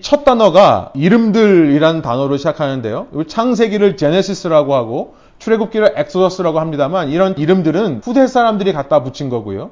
첫 0.00 0.24
단어가 0.24 0.90
이름들이라는 0.94 2.00
단어로 2.00 2.38
시작하는데요. 2.38 3.08
창세기를 3.28 3.98
제네시스라고 3.98 4.74
하고 4.74 5.14
출애굽기를 5.42 5.94
Exodus라고 5.97 6.61
합니다만 6.61 7.11
이런 7.11 7.37
이름들은 7.37 8.02
후대 8.04 8.26
사람들이 8.28 8.72
갖다 8.72 9.02
붙인 9.02 9.28
거고요. 9.28 9.70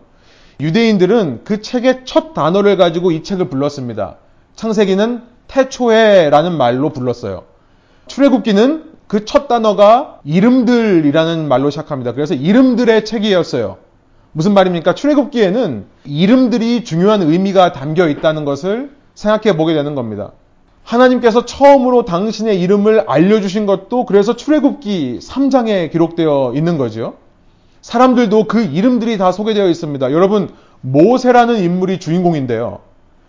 유대인들은 0.59 1.43
그 1.45 1.63
책의 1.63 2.03
첫 2.05 2.35
단어를 2.35 2.77
가지고 2.77 3.13
이 3.13 3.23
책을 3.23 3.49
불렀습니다. 3.49 4.17
창세기는 4.57 5.23
태초에라는 5.47 6.57
말로 6.57 6.91
불렀어요. 6.91 7.45
출애굽기는 8.09 8.91
그 9.07 9.25
첫 9.25 9.49
단어가 9.49 10.21
이름들이라는 10.25 11.49
말로 11.49 11.71
시작합니다. 11.71 12.13
그래서 12.13 12.35
이름들의 12.35 13.05
책이었어요. 13.05 13.79
무슨 14.33 14.55
말입니까? 14.55 14.95
출애굽기에는 14.95 15.87
이름들이 16.05 16.85
중요한 16.85 17.23
의미가 17.23 17.73
담겨 17.73 18.09
있다는 18.09 18.45
것을 18.45 18.91
생각해 19.15 19.57
보게 19.57 19.75
되는 19.75 19.95
겁니다. 19.95 20.33
하나님께서 20.85 21.45
처음으로 21.45 22.05
당신의 22.05 22.61
이름을 22.61 23.05
알려주신 23.09 23.67
것도 23.67 24.07
그래서 24.07 24.37
출애굽기 24.37 25.21
3장에 25.23 25.91
기록되어 25.91 26.53
있는 26.55 26.79
거죠. 26.79 27.15
사람들도 27.83 28.45
그 28.45 28.63
이름들이 28.63 29.17
다 29.19 29.33
소개되어 29.33 29.69
있습니다. 29.69 30.13
여러분 30.13 30.51
모세라는 30.81 31.59
인물이 31.59 32.01
주인공인데요. 32.01 32.81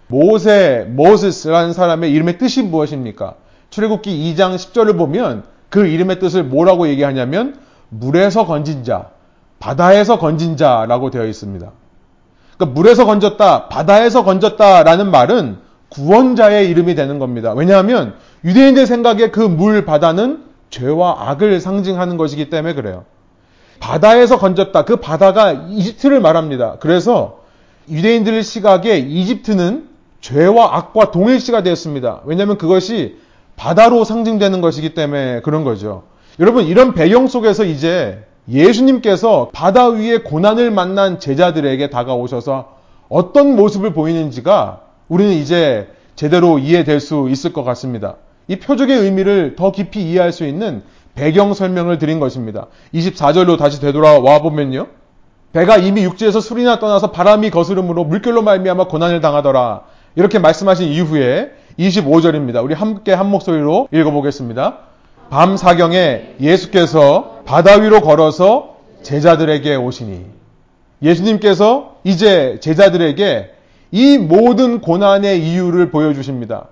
모세, 0.08 0.86
모세스라는 0.90 1.74
사람의 1.74 2.12
이름의 2.12 2.38
뜻이 2.38 2.64
무엇입니까? 2.64 3.36
출애굽기 3.70 4.34
2장 4.36 4.56
10절을 4.56 4.98
보면 4.98 5.44
그 5.70 5.88
이름의 5.88 6.20
뜻을 6.20 6.44
뭐라고 6.44 6.90
얘기하냐면 6.90 7.58
물에서 7.90 8.46
건진 8.46 8.84
자, 8.84 9.10
바다에서 9.60 10.20
건진 10.20 10.58
자라고 10.58 11.12
되어 11.12 11.26
있습니다. 11.26 11.72
그러니까 12.58 12.80
물에서 12.80 13.06
건졌다, 13.06 13.70
바다에서 13.70 14.26
건졌다라는 14.26 15.12
말은 15.12 15.58
구원자의 15.92 16.70
이름이 16.70 16.96
되는 16.96 17.20
겁니다. 17.20 17.54
왜냐하면 17.54 18.16
유대인들 18.44 18.88
생각에 18.88 19.30
그 19.30 19.42
물 19.48 19.86
바다는 19.86 20.44
죄와 20.70 21.30
악을 21.30 21.60
상징하는 21.60 22.18
것이기 22.18 22.50
때문에 22.50 22.74
그래요. 22.74 23.04
바다에서 23.80 24.38
건졌다. 24.38 24.84
그 24.86 24.98
바다가 24.98 25.52
이집트를 25.52 26.20
말합니다. 26.22 26.78
그래서 26.80 27.40
유대인들 27.90 28.44
시각에 28.44 28.98
이집트는 28.98 29.90
죄와 30.22 30.78
악과 30.78 31.12
동일시가 31.12 31.64
되었습니다. 31.64 32.22
왜냐하면 32.26 32.58
그것이 32.58 33.18
바다로 33.58 34.04
상징되는 34.04 34.62
것이기 34.62 34.94
때문에 34.94 35.42
그런 35.42 35.64
거죠. 35.64 36.04
여러분 36.40 36.66
이런 36.66 36.94
배경 36.94 37.28
속에서 37.28 37.66
이제 37.66 38.24
예수님께서 38.48 39.50
바다 39.54 39.88
위에 39.90 40.20
고난을 40.20 40.72
만난 40.72 41.20
제자들에게 41.20 41.90
다가오셔서 41.90 42.78
어떤 43.10 43.56
모습을 43.56 43.94
보이는지가 43.94 44.82
우리는 45.12 45.34
이제 45.34 45.90
제대로 46.16 46.58
이해될 46.58 47.02
수 47.02 47.28
있을 47.30 47.52
것 47.52 47.66
같습니다. 47.66 48.16
이 48.48 48.56
표적의 48.56 48.98
의미를 48.98 49.58
더 49.58 49.74
깊이 49.74 50.10
이해할 50.10 50.32
수 50.32 50.46
있는 50.46 50.84
배경 51.16 51.54
설명을 51.54 51.98
드린 51.98 52.22
것입니다. 52.22 52.68
24절로 52.94 53.58
다시 53.58 53.82
되돌아와 53.82 54.40
보면요. 54.42 54.88
배가 55.52 55.76
이미 55.76 56.06
육지에서 56.06 56.40
술이나 56.40 56.80
떠나서 56.80 57.12
바람이 57.12 57.50
거스름으로 57.50 58.06
물결로 58.06 58.42
말미암아 58.42 58.88
고난을 58.88 59.20
당하더라. 59.20 59.82
이렇게 60.16 60.40
말씀하신 60.40 60.88
이후에 60.88 61.52
25절입니다. 61.78 62.64
우리 62.64 62.74
함께 62.74 63.12
한 63.12 63.30
목소리로 63.30 63.90
읽어보겠습니다. 63.92 64.78
밤 65.30 65.58
사경에 65.58 66.36
예수께서 66.40 67.42
바다 67.44 67.76
위로 67.82 68.00
걸어서 68.00 68.78
제자들에게 69.02 69.76
오시니 69.76 70.26
예수님께서 71.02 71.98
이제 72.06 72.60
제자들에게 72.62 73.56
이 73.92 74.18
모든 74.18 74.82
고난의 74.82 75.46
이유를 75.46 75.92
보여주십니다. 75.92 76.68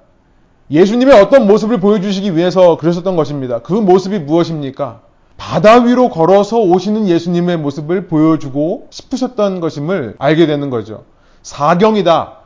예수님의 0.72 1.20
어떤 1.20 1.48
모습을 1.48 1.80
보여주시기 1.80 2.36
위해서 2.36 2.78
그러셨던 2.78 3.16
것입니다. 3.16 3.60
그 3.60 3.74
모습이 3.74 4.20
무엇입니까? 4.20 5.02
바다 5.36 5.84
위로 5.84 6.10
걸어서 6.10 6.60
오시는 6.60 7.08
예수님의 7.08 7.58
모습을 7.58 8.08
보여주고 8.08 8.88
싶으셨던 8.90 9.62
것임을 9.62 10.16
알게 10.20 10.46
되는 10.46 10.70
거죠. 10.70 11.04
사경이다. 11.42 12.38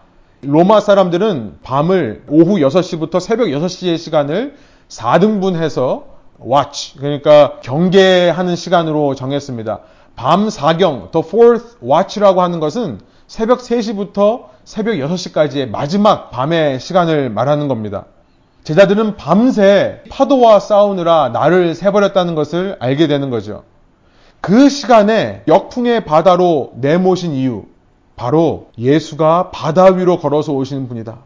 로마 0.41 0.79
사람들은 0.79 1.59
밤을 1.63 2.23
오후 2.29 2.57
6시부터 2.57 3.19
새벽 3.19 3.47
6시의 3.47 3.97
시간을 3.97 4.55
4등분해서 4.89 6.03
watch, 6.45 6.97
그러니까 6.97 7.59
경계하는 7.61 8.55
시간으로 8.55 9.15
정했습니다. 9.15 9.79
밤 10.15 10.47
4경, 10.47 11.11
the 11.11 11.25
fourth 11.25 11.77
watch라고 11.83 12.41
하는 12.41 12.59
것은 12.59 12.99
새벽 13.27 13.59
3시부터 13.59 14.52
새벽 14.65 14.93
6시까지의 14.93 15.69
마지막 15.69 16.31
밤의 16.31 16.79
시간을 16.79 17.29
말하는 17.29 17.67
겁니다. 17.67 18.05
제자들은 18.63 19.17
밤새 19.17 20.01
파도와 20.09 20.59
싸우느라 20.59 21.29
날을 21.33 21.75
새버렸다는 21.75 22.33
것을 22.33 22.77
알게 22.79 23.07
되는 23.07 23.29
거죠. 23.29 23.63
그 24.39 24.69
시간에 24.69 25.43
역풍의 25.47 26.05
바다로 26.05 26.71
내모신 26.75 27.33
이유, 27.33 27.65
바로 28.15 28.67
예수가 28.77 29.51
바다 29.51 29.85
위로 29.85 30.19
걸어서 30.19 30.53
오시는 30.53 30.87
분이다. 30.87 31.17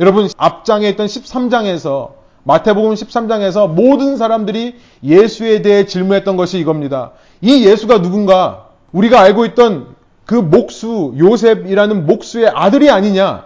여러분, 0.00 0.28
앞장에 0.36 0.88
있던 0.90 1.06
13장에서, 1.06 2.12
마태복음 2.44 2.94
13장에서 2.94 3.68
모든 3.68 4.16
사람들이 4.16 4.76
예수에 5.04 5.62
대해 5.62 5.86
질문했던 5.86 6.36
것이 6.36 6.58
이겁니다. 6.58 7.12
이 7.40 7.64
예수가 7.66 8.02
누군가? 8.02 8.66
우리가 8.90 9.20
알고 9.20 9.44
있던 9.46 9.94
그 10.26 10.34
목수, 10.34 11.14
요셉이라는 11.18 12.06
목수의 12.06 12.50
아들이 12.54 12.90
아니냐? 12.90 13.44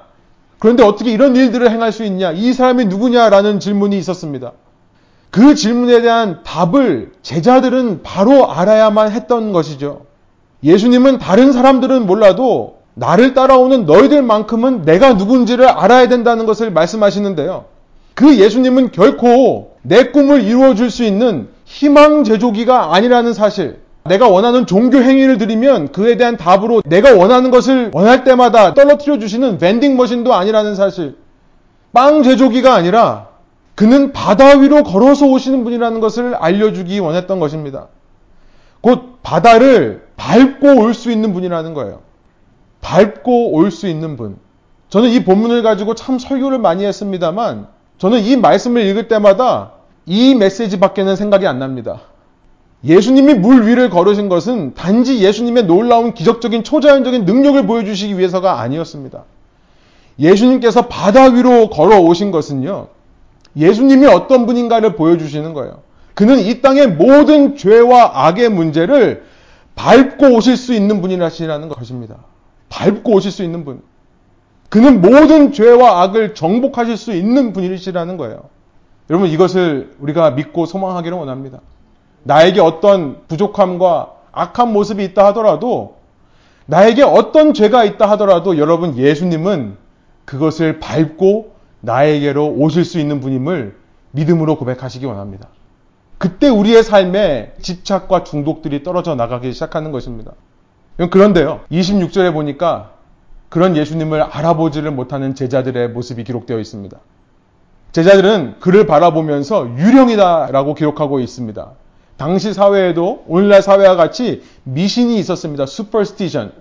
그런데 0.59 0.83
어떻게 0.83 1.11
이런 1.11 1.37
일들을 1.37 1.71
행할 1.71 1.93
수 1.93 2.05
있냐? 2.05 2.33
이 2.33 2.53
사람이 2.53 2.87
누구냐라는 2.87 3.61
질문이 3.61 3.97
있었습니다. 3.99 4.53
그 5.31 5.55
질문에 5.55 6.01
대한 6.01 6.43
답을 6.45 7.13
제자들은 7.23 8.03
바로 8.03 8.51
알아야만 8.51 9.11
했던 9.11 9.53
것이죠. 9.53 10.07
예수님은 10.63 11.19
다른 11.19 11.53
사람들은 11.53 12.07
몰라도 12.07 12.77
나를 12.95 13.35
따라오는 13.35 13.85
너희들만큼은 13.85 14.83
내가 14.83 15.13
누군지를 15.15 15.69
알아야 15.69 16.09
된다는 16.09 16.47
것을 16.47 16.71
말씀하시는데요. 16.71 17.67
그 18.15 18.39
예수님은 18.39 18.93
결코 18.93 19.77
내 19.83 20.05
꿈을 20.05 20.43
이루어 20.43 20.75
줄 20.75 20.91
수 20.91 21.05
있는 21.05 21.49
희망 21.67 22.25
제조기가 22.25 22.95
아니라는 22.95 23.35
사실, 23.35 23.81
내가 24.07 24.29
원하는 24.29 24.67
종교 24.67 24.99
행위를 24.99 25.39
드리면 25.39 25.93
그에 25.93 26.17
대한 26.17 26.37
답으로 26.37 26.83
내가 26.85 27.15
원하는 27.15 27.51
것을 27.51 27.91
원할 27.93 28.25
때마다 28.25 28.75
떨어뜨려 28.75 29.19
주시는 29.19 29.59
vending 29.59 29.97
머신도 29.97 30.35
아니라는 30.35 30.75
사실. 30.75 31.17
빵 31.93 32.23
제조기가 32.23 32.75
아니라 32.75 33.29
그는 33.75 34.13
바다 34.13 34.59
위로 34.59 34.83
걸어서 34.83 35.27
오시는 35.27 35.65
분이라는 35.65 36.01
것을 36.01 36.35
알려주기 36.35 36.99
원했던 36.99 37.41
것입니다. 37.41 37.89
곧 38.81 39.19
바다를 39.23 40.07
밟고 40.17 40.81
올 40.81 40.95
수 40.95 41.11
있는 41.11 41.33
분이라는 41.33 41.75
거예요. 41.75 42.01
밟고 42.81 43.53
올 43.53 43.71
수 43.71 43.87
있는 43.89 44.17
분. 44.17 44.39
저는 44.89 45.11
이 45.11 45.25
본문을 45.25 45.63
가지고 45.63 45.95
참 45.95 46.19
설교를 46.19 46.59
많이 46.59 46.85
했습니다만 46.85 47.67
저는 47.99 48.21
이 48.21 48.37
말씀을 48.37 48.83
읽을 48.83 49.09
때마다 49.09 49.73
이 50.07 50.35
메시지 50.35 50.79
밖에는 50.79 51.17
생각이 51.17 51.47
안 51.47 51.59
납니다. 51.59 52.03
예수님이 52.85 53.35
물 53.35 53.67
위를 53.67 53.91
걸으신 53.91 54.29
것은 54.29 54.75
단지 54.75 55.21
예수님의 55.21 55.65
놀라운 55.65 56.15
기적적인 56.15 56.63
초자연적인 56.63 57.25
능력을 57.25 57.67
보여주시기 57.67 58.19
위해서가 58.19 58.61
아니었습니다. 58.61 59.25
예수님께서 60.19 60.89
바다 60.89 61.25
위로 61.25 61.69
걸어오신 61.71 62.31
것은요, 62.31 62.89
예수님이 63.57 64.07
어떤 64.07 64.47
분인가를 64.47 64.97
보여주시는 64.97 65.55
거예요. 65.55 65.83
그는 66.15 66.39
이 66.39 66.61
땅의 66.61 66.89
모든 66.89 67.57
죄와 67.57 68.27
악의 68.27 68.51
문제를 68.51 69.25
밟고 69.75 70.35
오실 70.35 70.57
수 70.57 70.73
있는 70.73 71.03
분이라시라는 71.03 71.69
것입니다. 71.69 72.17
밟고 72.69 73.13
오실 73.13 73.31
수 73.31 73.43
있는 73.43 73.65
분. 73.65 73.83
그는 74.69 75.01
모든 75.01 75.53
죄와 75.53 76.03
악을 76.03 76.35
정복하실 76.35 76.97
수 76.97 77.13
있는 77.13 77.53
분이시라는 77.53 78.17
거예요. 78.17 78.49
여러분 79.11 79.29
이것을 79.29 79.95
우리가 80.01 80.33
믿고 80.33 80.67
소망하기를 80.67 81.17
원합니다. 81.17 81.61
나에게 82.27 82.61
어떤 82.61 83.25
부족함과 83.29 84.13
악한 84.33 84.73
모습이 84.73 85.05
있다 85.05 85.27
하더라도 85.27 85.97
나에게 86.67 87.03
어떤 87.03 87.55
죄가 87.55 87.85
있다 87.85 88.11
하더라도 88.11 88.59
여러분 88.59 88.97
예수님은 88.97 89.77
그것을 90.25 90.81
밟고 90.81 91.55
나에게로 91.81 92.49
오실 92.49 92.85
수 92.85 92.99
있는 92.99 93.21
분임을 93.21 93.77
믿음으로 94.11 94.59
고백하시기 94.59 95.07
원합니다. 95.07 95.49
그때 96.19 96.49
우리의 96.49 96.83
삶에 96.83 97.55
집착과 97.63 98.25
중독들이 98.25 98.83
떨어져 98.83 99.15
나가기 99.15 99.53
시작하는 99.53 99.93
것입니다. 99.93 100.33
그런데요, 101.11 101.61
26절에 101.71 102.33
보니까 102.33 102.93
그런 103.49 103.77
예수님을 103.77 104.21
알아보지를 104.23 104.91
못하는 104.91 105.37
제자들의 105.37 105.91
모습이 105.91 106.25
기록되어 106.25 106.59
있습니다. 106.59 106.99
제자들은 107.93 108.57
그를 108.59 108.87
바라보면서 108.87 109.77
유령이다라고 109.77 110.75
기록하고 110.75 111.21
있습니다. 111.21 111.71
당시 112.17 112.53
사회에도 112.53 113.25
오늘날 113.27 113.63
사회와 113.63 113.97
같이 113.97 114.43
미신이 114.65 115.19
있었습니다. 115.19 115.67
superstition. 115.67 116.53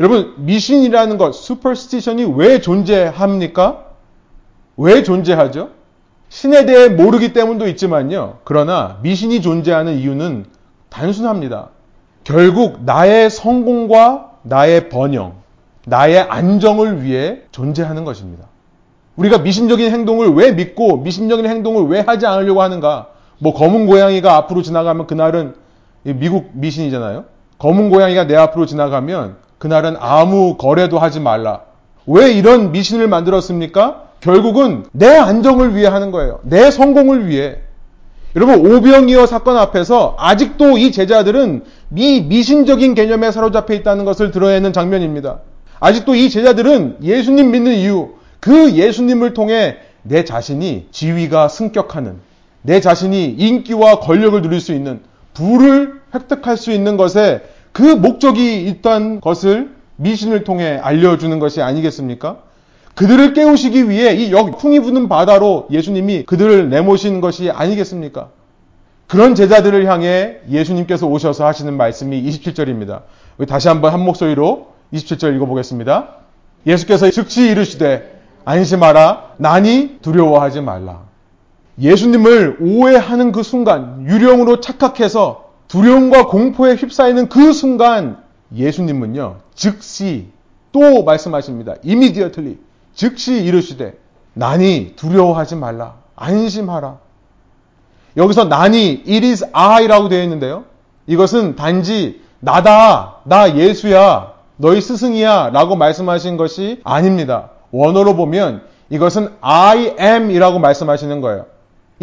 여러분, 0.00 0.34
미신이라는 0.38 1.18
것, 1.18 1.32
superstition이 1.32 2.32
왜 2.36 2.60
존재합니까? 2.60 3.84
왜 4.76 5.04
존재하죠? 5.04 5.70
신에 6.28 6.66
대해 6.66 6.88
모르기 6.88 7.32
때문도 7.32 7.68
있지만요. 7.68 8.38
그러나 8.42 8.98
미신이 9.02 9.40
존재하는 9.40 9.96
이유는 9.98 10.46
단순합니다. 10.88 11.68
결국 12.24 12.82
나의 12.84 13.30
성공과 13.30 14.32
나의 14.42 14.88
번영, 14.88 15.34
나의 15.86 16.18
안정을 16.18 17.04
위해 17.04 17.42
존재하는 17.52 18.04
것입니다. 18.04 18.46
우리가 19.14 19.38
미신적인 19.38 19.92
행동을 19.92 20.30
왜 20.30 20.50
믿고 20.50 20.96
미신적인 20.96 21.46
행동을 21.46 21.84
왜 21.84 22.00
하지 22.00 22.26
않으려고 22.26 22.62
하는가? 22.62 23.13
뭐 23.38 23.54
검은 23.54 23.86
고양이가 23.86 24.36
앞으로 24.36 24.62
지나가면 24.62 25.06
그날은 25.06 25.54
미국 26.02 26.50
미신이잖아요. 26.54 27.24
검은 27.58 27.90
고양이가 27.90 28.26
내 28.26 28.36
앞으로 28.36 28.66
지나가면 28.66 29.36
그날은 29.58 29.96
아무 29.98 30.56
거래도 30.56 30.98
하지 30.98 31.20
말라. 31.20 31.62
왜 32.06 32.32
이런 32.32 32.72
미신을 32.72 33.08
만들었습니까? 33.08 34.02
결국은 34.20 34.84
내 34.92 35.08
안정을 35.08 35.74
위해 35.76 35.86
하는 35.86 36.10
거예요. 36.10 36.40
내 36.42 36.70
성공을 36.70 37.28
위해. 37.28 37.58
여러분 38.36 38.66
오병이어 38.66 39.26
사건 39.26 39.56
앞에서 39.56 40.16
아직도 40.18 40.76
이 40.78 40.90
제자들은 40.90 41.64
미 41.88 42.20
미신적인 42.22 42.94
개념에 42.94 43.30
사로잡혀 43.30 43.74
있다는 43.74 44.04
것을 44.04 44.32
드러내는 44.32 44.72
장면입니다. 44.72 45.38
아직도 45.78 46.14
이 46.14 46.30
제자들은 46.30 46.98
예수님 47.02 47.52
믿는 47.52 47.74
이유, 47.74 48.14
그 48.40 48.72
예수님을 48.72 49.34
통해 49.34 49.76
내 50.02 50.24
자신이 50.24 50.88
지위가 50.90 51.48
승격하는, 51.48 52.16
내 52.66 52.80
자신이 52.80 53.26
인기와 53.38 54.00
권력을 54.00 54.40
누릴 54.40 54.58
수 54.58 54.72
있는, 54.72 55.00
부를 55.34 56.00
획득할 56.14 56.56
수 56.56 56.72
있는 56.72 56.96
것에 56.96 57.42
그 57.72 57.82
목적이 57.82 58.66
있다는 58.66 59.20
것을 59.20 59.74
미신을 59.96 60.44
통해 60.44 60.80
알려주는 60.82 61.38
것이 61.38 61.60
아니겠습니까? 61.60 62.38
그들을 62.94 63.34
깨우시기 63.34 63.90
위해 63.90 64.14
이 64.14 64.32
역풍이 64.32 64.80
부는 64.80 65.08
바다로 65.08 65.66
예수님이 65.70 66.22
그들을 66.24 66.70
내모신 66.70 67.20
것이 67.20 67.50
아니겠습니까? 67.50 68.30
그런 69.08 69.34
제자들을 69.34 69.84
향해 69.86 70.38
예수님께서 70.48 71.06
오셔서 71.06 71.46
하시는 71.46 71.76
말씀이 71.76 72.22
27절입니다. 72.22 73.02
다시 73.46 73.68
한번 73.68 73.92
한 73.92 74.00
목소리로 74.00 74.68
27절 74.94 75.36
읽어보겠습니다. 75.36 76.08
예수께서 76.66 77.10
즉시 77.10 77.50
이르시되 77.50 78.22
안심하라 78.46 79.34
나니 79.36 79.98
두려워하지 80.00 80.62
말라. 80.62 81.13
예수님을 81.78 82.58
오해하는 82.60 83.32
그 83.32 83.42
순간 83.42 84.06
유령으로 84.06 84.60
착각해서 84.60 85.50
두려움과 85.68 86.26
공포에 86.26 86.74
휩싸이는 86.74 87.28
그 87.28 87.52
순간 87.52 88.22
예수님은요 88.54 89.36
즉시 89.54 90.28
또 90.72 91.04
말씀하십니다. 91.04 91.74
immediately 91.84 92.58
즉시 92.94 93.42
이르시되 93.44 93.98
나니 94.34 94.94
두려워하지 94.96 95.56
말라. 95.56 95.94
안심하라. 96.16 96.98
여기서 98.16 98.44
나니 98.44 99.02
it 99.08 99.26
is 99.26 99.48
I라고 99.52 100.08
되어 100.08 100.22
있는데요. 100.22 100.64
이것은 101.06 101.56
단지 101.56 102.22
나다, 102.40 103.16
나 103.24 103.56
예수야, 103.56 104.34
너희 104.56 104.80
스승이야 104.80 105.50
라고 105.52 105.76
말씀하신 105.76 106.36
것이 106.36 106.80
아닙니다. 106.84 107.50
원어로 107.70 108.14
보면 108.14 108.62
이것은 108.90 109.30
I 109.40 109.96
am 109.98 110.30
이라고 110.30 110.58
말씀하시는 110.58 111.20
거예요. 111.20 111.46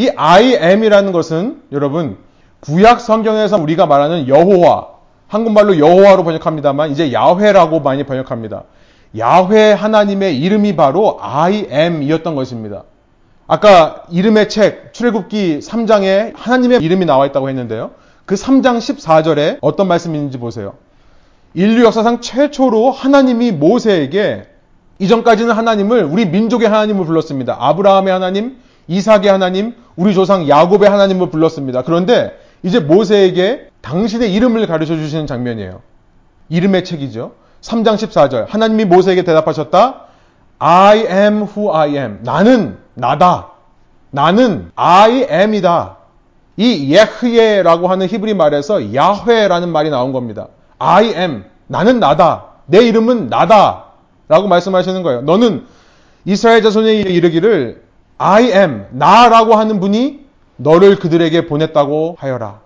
이 0.01 0.09
I 0.15 0.55
am 0.55 0.83
이라는 0.83 1.11
것은 1.11 1.61
여러분 1.71 2.17
구약 2.61 3.01
성경에서 3.01 3.57
우리가 3.57 3.85
말하는 3.85 4.27
여호와 4.27 4.87
한국말로 5.27 5.77
여호와로 5.77 6.23
번역합니다만 6.23 6.89
이제 6.89 7.13
야훼라고 7.13 7.81
많이 7.81 8.03
번역합니다. 8.03 8.63
야훼 9.19 9.73
하나님의 9.73 10.39
이름이 10.39 10.75
바로 10.75 11.19
I 11.21 11.67
am이었던 11.71 12.33
것입니다. 12.33 12.83
아까 13.45 14.03
이름의 14.09 14.49
책 14.49 14.91
출애굽기 14.93 15.59
3장에 15.59 16.33
하나님의 16.35 16.79
이름이 16.81 17.05
나와 17.05 17.27
있다고 17.27 17.49
했는데요. 17.49 17.91
그 18.25 18.33
3장 18.33 18.79
14절에 18.79 19.59
어떤 19.61 19.87
말씀이 19.87 20.17
있는지 20.17 20.39
보세요. 20.39 20.73
인류 21.53 21.83
역사상 21.83 22.21
최초로 22.21 22.89
하나님이 22.89 23.51
모세에게 23.51 24.47
이전까지는 24.97 25.53
하나님을 25.53 26.05
우리 26.05 26.25
민족의 26.25 26.67
하나님을 26.69 27.05
불렀습니다. 27.05 27.57
아브라함의 27.59 28.11
하나님, 28.11 28.57
이삭의 28.91 29.27
하나님, 29.27 29.73
우리 29.95 30.13
조상 30.13 30.49
야곱의 30.49 30.89
하나님을 30.89 31.30
불렀습니다. 31.30 31.84
그런데 31.84 32.38
이제 32.62 32.82
모세에게 32.82 33.69
당신의 33.80 34.34
이름을 34.34 34.67
가르쳐 34.67 34.97
주시는 34.97 35.27
장면이에요. 35.27 35.82
이름의 36.49 36.84
책이죠. 36.84 37.32
3장 37.62 37.95
14절. 37.95 38.49
하나님이 38.49 38.84
모세에게 38.86 39.23
대답하셨다. 39.23 40.08
I 40.60 40.97
am 40.99 41.43
who 41.43 41.73
I 41.73 41.95
am. 41.95 42.19
나는 42.23 42.77
나다. 42.93 43.51
나는 44.10 44.71
I 44.75 45.25
am이다. 45.32 45.97
이 46.58 46.93
예흐예라고 46.93 47.88
하는 47.88 48.08
히브리 48.10 48.34
말에서 48.34 48.93
야훼라는 48.93 49.69
말이 49.69 49.89
나온 49.89 50.12
겁니다. 50.12 50.49
I 50.80 51.06
am. 51.15 51.45
나는 51.67 52.01
나다. 52.01 52.45
내 52.65 52.86
이름은 52.86 53.30
나다. 53.30 53.86
라고 54.27 54.49
말씀하시는 54.49 55.01
거예요. 55.01 55.21
너는 55.21 55.65
이스라엘 56.25 56.62
자손에 56.62 56.93
이르기를 56.93 57.90
I 58.21 58.43
am. 58.51 58.86
나라고 58.91 59.55
하는 59.55 59.79
분이 59.79 60.21
너를 60.57 60.97
그들에게 60.97 61.47
보냈다고 61.47 62.17
하여라. 62.19 62.60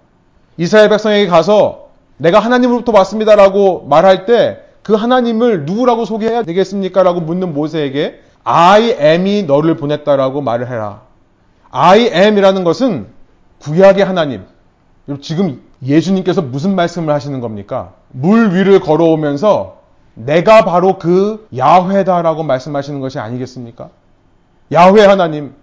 이스라엘 0.57 0.89
백성에게 0.89 1.27
가서 1.27 1.89
내가 2.17 2.39
하나님으로부터 2.39 2.91
왔습니다라고 2.91 3.85
말할 3.87 4.25
때 4.25 4.65
그 4.85 4.93
하나님을 4.93 5.65
누구라고 5.65 6.05
소개해야 6.05 6.43
되겠습니까? 6.43 7.01
라고 7.01 7.19
묻는 7.19 7.55
모세에게 7.55 8.21
I 8.43 8.95
am이 9.01 9.43
너를 9.43 9.77
보냈다라고 9.77 10.41
말을 10.41 10.67
해라. 10.67 11.01
I 11.71 12.01
am이라는 12.13 12.63
것은 12.63 13.07
구약의 13.57 14.05
하나님. 14.05 14.43
지금 15.21 15.63
예수님께서 15.83 16.43
무슨 16.43 16.75
말씀을 16.75 17.11
하시는 17.15 17.39
겁니까? 17.39 17.93
물 18.09 18.53
위를 18.53 18.79
걸어오면서 18.79 19.77
내가 20.13 20.65
바로 20.65 20.99
그 20.99 21.47
야훼다라고 21.57 22.43
말씀하시는 22.43 22.99
것이 22.99 23.17
아니겠습니까? 23.17 23.89
야훼 24.71 25.05
하나님. 25.05 25.53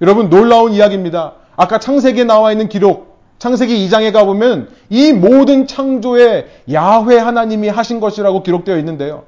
여러분 0.00 0.30
놀라운 0.30 0.72
이야기입니다. 0.72 1.34
아까 1.56 1.78
창세기에 1.78 2.24
나와 2.24 2.50
있는 2.50 2.68
기록, 2.68 3.18
창세기 3.38 3.88
2장에 3.88 4.12
가보면 4.12 4.68
이 4.90 5.12
모든 5.12 5.66
창조에 5.66 6.46
야훼 6.72 7.18
하나님이 7.18 7.68
하신 7.68 8.00
것이라고 8.00 8.42
기록되어 8.42 8.78
있는데요. 8.78 9.24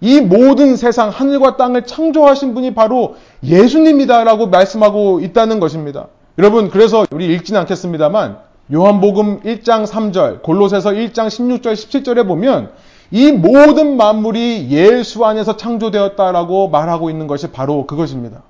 이 0.00 0.20
모든 0.20 0.74
세상, 0.76 1.10
하늘과 1.10 1.56
땅을 1.56 1.86
창조하신 1.86 2.54
분이 2.54 2.74
바로 2.74 3.14
예수님이다라고 3.44 4.48
말씀하고 4.48 5.20
있다는 5.20 5.60
것입니다. 5.60 6.08
여러분, 6.38 6.70
그래서 6.70 7.06
우리 7.12 7.32
읽지는 7.34 7.60
않겠습니다만, 7.60 8.38
요한복음 8.72 9.42
1장 9.42 9.86
3절, 9.86 10.42
골로새서 10.42 10.90
1장 10.90 11.28
16절, 11.28 11.74
17절에 11.74 12.26
보면 12.26 12.70
이 13.12 13.30
모든 13.30 13.98
만물이 13.98 14.68
예수 14.70 15.24
안에서 15.26 15.58
창조되었다라고 15.58 16.68
말하고 16.70 17.10
있는 17.10 17.26
것이 17.26 17.52
바로 17.52 17.86
그것입니다. 17.86 18.42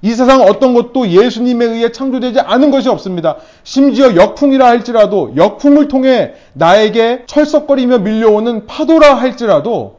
이 0.00 0.14
세상 0.14 0.40
어떤 0.42 0.72
것도 0.72 1.08
예수님에 1.08 1.66
의해 1.66 1.92
창조되지 1.92 2.40
않은 2.40 2.70
것이 2.70 2.88
없습니다. 2.88 3.36
심지어 3.64 4.16
역풍이라 4.16 4.66
할지라도 4.66 5.32
역풍을 5.36 5.88
통해 5.88 6.32
나에게 6.54 7.24
철썩거리며 7.26 7.98
밀려오는 7.98 8.66
파도라 8.66 9.14
할지라도 9.14 9.98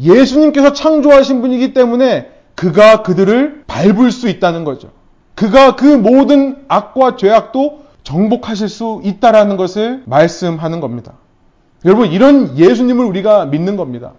예수님께서 0.00 0.72
창조하신 0.72 1.40
분이기 1.40 1.74
때문에 1.74 2.30
그가 2.54 3.02
그들을 3.02 3.64
밟을 3.66 4.12
수 4.12 4.28
있다는 4.28 4.64
거죠. 4.64 4.90
그가 5.34 5.74
그 5.74 5.84
모든 5.84 6.64
악과 6.68 7.16
죄악도 7.16 7.80
정복하실 8.04 8.68
수 8.68 9.00
있다라는 9.02 9.56
것을 9.56 10.02
말씀하는 10.06 10.80
겁니다. 10.80 11.14
여러분, 11.86 12.10
이런 12.10 12.58
예수님을 12.58 13.04
우리가 13.04 13.46
믿는 13.46 13.76
겁니다. 13.76 14.12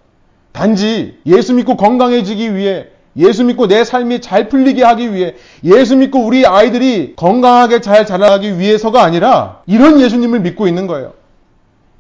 단지 0.54 1.20
예수 1.26 1.54
믿고 1.54 1.76
건강해지기 1.76 2.56
위해 2.56 2.88
예수 3.18 3.44
믿고 3.44 3.68
내 3.68 3.84
삶이 3.84 4.22
잘 4.22 4.48
풀리게 4.48 4.84
하기 4.84 5.14
위해 5.14 5.36
예수 5.64 5.98
믿고 5.98 6.20
우리 6.26 6.46
아이들이 6.46 7.14
건강하게 7.16 7.82
잘 7.82 8.06
자라기 8.06 8.58
위해서가 8.58 9.04
아니라 9.04 9.62
이런 9.66 10.00
예수님을 10.00 10.40
믿고 10.40 10.68
있는 10.68 10.88
거예요. 10.88 11.14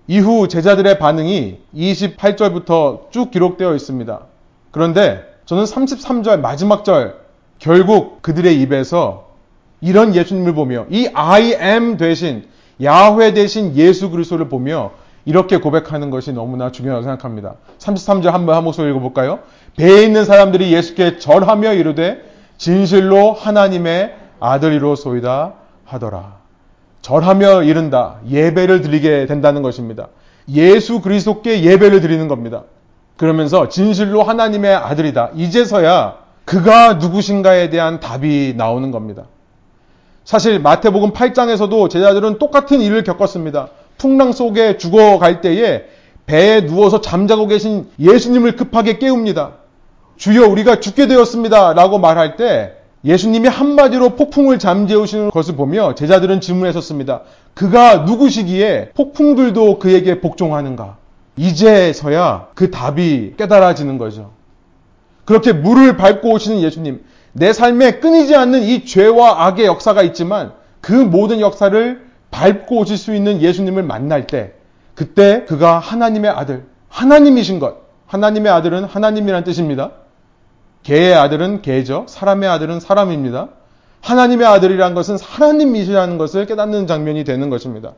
이후 0.07 0.47
제자들의 0.47 0.99
반응이 0.99 1.57
28절부터 1.75 3.11
쭉 3.11 3.29
기록되어 3.29 3.75
있습니다. 3.75 4.21
그런데 4.71 5.23
저는 5.45 5.65
33절 5.65 6.39
마지막 6.39 6.85
절 6.85 7.15
결국 7.59 8.21
그들의 8.21 8.59
입에서 8.61 9.27
이런 9.81 10.15
예수님을 10.15 10.53
보며 10.53 10.85
이 10.89 11.09
I 11.13 11.57
am 11.61 11.97
대신 11.97 12.45
야훼 12.81 13.33
대신 13.33 13.75
예수 13.75 14.09
그리스도를 14.09 14.47
보며 14.49 14.91
이렇게 15.27 15.57
고백하는 15.57 16.09
것이 16.09 16.31
너무나 16.31 16.71
중요하다고 16.71 17.03
생각합니다. 17.03 17.55
33절 17.79 18.31
한번 18.31 18.55
한 18.55 18.63
목소리 18.63 18.89
읽어볼까요? 18.91 19.39
배에 19.75 20.03
있는 20.03 20.23
사람들이 20.23 20.71
예수께 20.71 21.19
절하며 21.19 21.73
이르되 21.73 22.21
진실로 22.57 23.33
하나님의 23.33 24.15
아들이로소이다 24.39 25.53
하더라. 25.83 26.37
절하며 27.01 27.63
이른다. 27.63 28.15
예배를 28.29 28.81
드리게 28.81 29.25
된다는 29.25 29.63
것입니다. 29.63 30.07
예수 30.49 31.01
그리스도께 31.01 31.61
예배를 31.61 31.99
드리는 31.99 32.29
겁니다. 32.29 32.63
그러면서 33.17 33.67
진실로 33.67 34.23
하나님의 34.23 34.73
아들이다. 34.75 35.31
이제서야 35.35 36.19
그가 36.45 36.93
누구신가에 36.93 37.69
대한 37.69 37.99
답이 37.99 38.53
나오는 38.55 38.91
겁니다. 38.91 39.23
사실 40.23 40.59
마태복음 40.61 41.11
8장에서도 41.11 41.89
제자들은 41.89 42.37
똑같은 42.37 42.79
일을 42.79 43.03
겪었습니다. 43.03 43.67
풍랑 43.97 44.31
속에 44.31 44.77
죽어갈 44.77 45.41
때에 45.41 45.85
배에 46.25 46.65
누워서 46.65 47.01
잠자고 47.01 47.47
계신 47.47 47.87
예수님을 47.99 48.55
급하게 48.55 48.99
깨웁니다. 48.99 49.53
주여 50.17 50.47
우리가 50.47 50.79
죽게 50.79 51.07
되었습니다. 51.07 51.73
라고 51.73 51.99
말할 51.99 52.35
때 52.35 52.73
예수님이 53.05 53.47
한마디로 53.47 54.15
폭풍을 54.15 54.59
잠재우시는 54.59 55.31
것을 55.31 55.55
보며 55.55 55.95
제자들은 55.95 56.41
질문했었습니다. 56.41 57.21
그가 57.53 57.99
누구시기에 57.99 58.89
폭풍들도 58.95 59.79
그에게 59.79 60.19
복종하는가? 60.19 60.97
이제서야 61.37 62.47
그 62.55 62.71
답이 62.71 63.35
깨달아지는 63.37 63.97
거죠. 63.97 64.31
그렇게 65.25 65.53
물을 65.53 65.97
밟고 65.97 66.31
오시는 66.31 66.61
예수님, 66.61 67.03
내 67.33 67.53
삶에 67.53 67.99
끊이지 67.99 68.35
않는 68.35 68.63
이 68.63 68.85
죄와 68.85 69.45
악의 69.45 69.65
역사가 69.65 70.01
있지만 70.03 70.53
그 70.81 70.91
모든 70.91 71.39
역사를 71.39 72.06
밟고 72.31 72.77
오실 72.77 72.97
수 72.97 73.13
있는 73.15 73.41
예수님을 73.41 73.83
만날 73.83 74.27
때 74.27 74.53
그때 74.95 75.45
그가 75.45 75.79
하나님의 75.79 76.31
아들, 76.31 76.65
하나님이신 76.89 77.59
것. 77.59 77.87
하나님의 78.07 78.51
아들은 78.51 78.85
하나님이란 78.85 79.43
뜻입니다. 79.43 79.91
개의 80.83 81.13
아들은 81.13 81.61
개죠. 81.61 82.05
사람의 82.07 82.49
아들은 82.49 82.79
사람입니다. 82.79 83.49
하나님의 84.01 84.47
아들이란 84.47 84.93
것은 84.93 85.17
하나님이시라는 85.21 86.17
것을 86.17 86.45
깨닫는 86.45 86.87
장면이 86.87 87.23
되는 87.25 87.49
것입니다. 87.49 87.93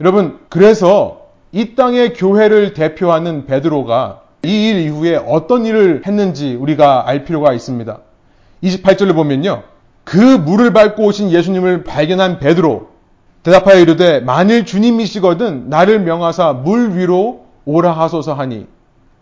여러분, 0.00 0.38
그래서 0.48 1.28
이 1.50 1.74
땅의 1.74 2.14
교회를 2.14 2.74
대표하는 2.74 3.46
베드로가 3.46 4.22
이 4.44 4.70
일 4.70 4.78
이후에 4.78 5.16
어떤 5.16 5.66
일을 5.66 6.02
했는지 6.06 6.54
우리가 6.54 7.08
알 7.08 7.24
필요가 7.24 7.52
있습니다. 7.52 7.98
28절을 8.62 9.14
보면요. 9.14 9.64
그 10.04 10.16
물을 10.16 10.72
밟고 10.72 11.04
오신 11.04 11.30
예수님을 11.32 11.82
발견한 11.84 12.38
베드로 12.38 12.88
대답하여 13.42 13.78
이르되 13.80 14.20
만일 14.20 14.64
주님이시거든 14.66 15.68
나를 15.68 16.00
명하사 16.00 16.52
물 16.52 16.96
위로 16.96 17.46
오라 17.64 17.92
하소서 17.92 18.34
하니 18.34 18.66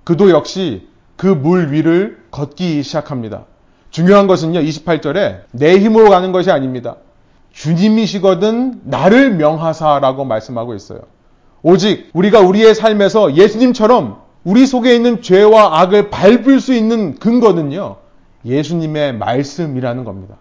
그도 0.05 0.31
역시 0.31 0.89
그 1.17 1.27
물 1.35 1.73
위를 1.73 2.19
걷기 2.31 2.83
시작합니다. 2.83 3.45
중요한 3.91 4.27
것은요. 4.27 4.61
28절에 4.61 5.41
내 5.53 5.79
힘으로 5.79 6.11
가는 6.11 6.33
것이 6.33 6.51
아닙니다. 6.51 6.97
주님이시거든 7.53 8.83
나를 8.85 9.35
명하사라고 9.35 10.25
말씀하고 10.27 10.75
있어요. 10.75 11.01
오직 11.63 12.11
우리가 12.13 12.41
우리의 12.41 12.75
삶에서 12.75 13.35
예수님처럼 13.35 14.21
우리 14.45 14.67
속에 14.67 14.95
있는 14.95 15.23
죄와 15.23 15.81
악을 15.81 16.11
밟을 16.11 16.61
수 16.61 16.75
있는 16.75 17.19
근거는요. 17.19 17.97
예수님의 18.45 19.15
말씀이라는 19.15 20.05
겁니다. 20.05 20.37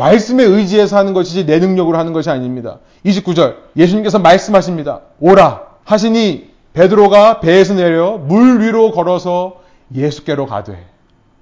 말씀에 0.00 0.44
의지해서 0.44 0.96
하는 0.96 1.12
것이지 1.12 1.44
내 1.44 1.58
능력으로 1.58 1.98
하는 1.98 2.14
것이 2.14 2.30
아닙니다. 2.30 2.78
29절 3.04 3.56
예수님께서 3.76 4.18
말씀하십니다. 4.18 5.00
오라 5.20 5.60
하시니 5.84 6.48
베드로가 6.72 7.40
배에서 7.40 7.74
내려 7.74 8.16
물 8.16 8.62
위로 8.62 8.92
걸어서 8.92 9.60
예수께로 9.94 10.46
가되 10.46 10.86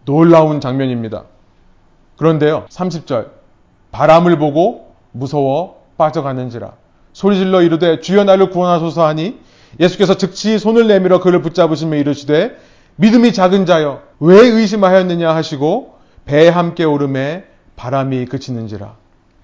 놀라운 0.05 0.61
장면입니다. 0.61 1.25
그런데요. 2.17 2.67
30절 2.69 3.29
바람을 3.93 4.39
보고 4.39 4.93
무서워 5.13 5.85
빠져가는지라 5.97 6.73
소리질러 7.13 7.63
이르되 7.63 8.01
주여 8.01 8.25
나를 8.25 8.51
구원하소서 8.51 9.07
하니 9.07 9.39
예수께서 9.79 10.15
즉시 10.15 10.59
손을 10.59 10.89
내밀어 10.89 11.21
그를 11.21 11.43
붙잡으시며 11.43 11.97
이르시되 11.97 12.57
믿음이 12.97 13.33
작은 13.33 13.67
자여 13.67 14.03
왜 14.19 14.37
의심하였느냐 14.37 15.33
하시고 15.33 15.95
배에 16.25 16.49
함께 16.49 16.83
오름에 16.83 17.45
바람이 17.79 18.27
그치는지라. 18.27 18.95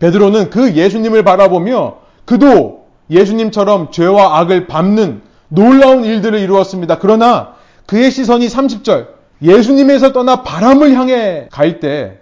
베드로는 0.01 0.51
그 0.51 0.75
예수님을 0.75 1.23
바라보며 1.23 1.99
그도 2.27 2.85
예수님처럼 3.11 3.91
죄와 3.93 4.41
악을 4.41 4.67
밟는 4.67 5.23
놀라운 5.49 6.05
일들을 6.05 6.39
이루었습니다. 6.39 6.99
그러나 6.99 7.55
그의 7.87 8.11
시선이 8.11 8.49
30절 8.49 9.07
예수님에서 9.41 10.13
떠나 10.13 10.43
바람을 10.43 10.95
향해 10.95 11.49
갈 11.51 11.81
때 11.81 12.19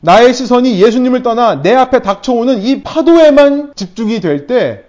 나의 0.00 0.32
시선이 0.34 0.80
예수님을 0.80 1.22
떠나 1.22 1.62
내 1.62 1.74
앞에 1.74 2.00
닥쳐오는 2.02 2.62
이 2.62 2.82
파도에만 2.82 3.72
집중이 3.74 4.20
될 4.20 4.46
때 4.46 4.84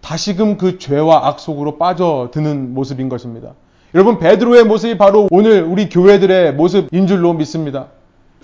다시금 0.00 0.58
그 0.58 0.78
죄와 0.78 1.26
악 1.26 1.40
속으로 1.40 1.78
빠져드는 1.78 2.74
모습인 2.74 3.08
것입니다. 3.08 3.54
여러분 3.94 4.18
베드로의 4.18 4.64
모습이 4.64 4.98
바로 4.98 5.28
오늘 5.30 5.62
우리 5.62 5.88
교회들의 5.88 6.54
모습인 6.54 7.06
줄로 7.06 7.32
믿습니다. 7.32 7.86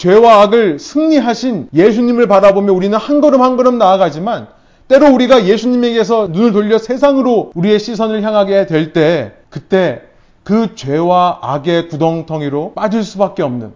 죄와 0.01 0.41
악을 0.45 0.79
승리하신 0.79 1.69
예수님을 1.75 2.27
바라보며 2.27 2.73
우리는 2.73 2.97
한 2.97 3.21
걸음 3.21 3.43
한 3.43 3.59
걸음 3.59 3.77
나아가지만 3.77 4.49
때로 4.89 5.13
우리가 5.13 5.45
예수님에게서 5.45 6.29
눈을 6.29 6.53
돌려 6.53 6.79
세상으로 6.79 7.53
우리의 7.55 7.79
시선을 7.79 8.23
향하게 8.23 8.65
될 8.65 8.95
때 8.95 9.35
그때 9.51 10.01
그 10.43 10.75
죄와 10.75 11.41
악의 11.43 11.89
구덩텅이로 11.89 12.73
빠질 12.73 13.05
수밖에 13.05 13.43
없는 13.43 13.75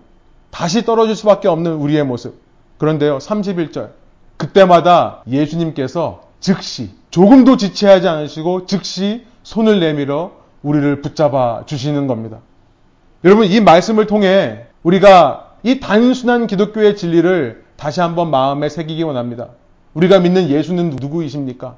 다시 0.51 0.87
떨어질 0.87 1.15
수밖에 1.15 1.47
없는 1.47 1.75
우리의 1.75 2.05
모습. 2.05 2.41
그런데요, 2.79 3.19
31절. 3.19 3.91
그때마다 4.39 5.23
예수님께서 5.29 6.23
즉시 6.41 6.91
조금도 7.11 7.59
지체하지 7.59 8.09
않으시고 8.09 8.65
즉시 8.65 9.27
손을 9.43 9.79
내밀어 9.79 10.33
우리를 10.63 11.03
붙잡아 11.03 11.65
주시는 11.67 12.07
겁니다. 12.07 12.39
여러분, 13.25 13.45
이 13.45 13.61
말씀을 13.61 14.07
통해 14.07 14.65
우리가 14.83 15.44
이 15.65 15.81
단순한 15.81 16.47
기독교의 16.47 16.95
진리를 16.95 17.65
다시 17.77 18.01
한번 18.01 18.31
마음에 18.31 18.69
새기기 18.69 19.03
원합니다. 19.03 19.49
우리가 19.95 20.21
믿는 20.21 20.49
예수는 20.49 20.91
누구이십니까? 21.01 21.75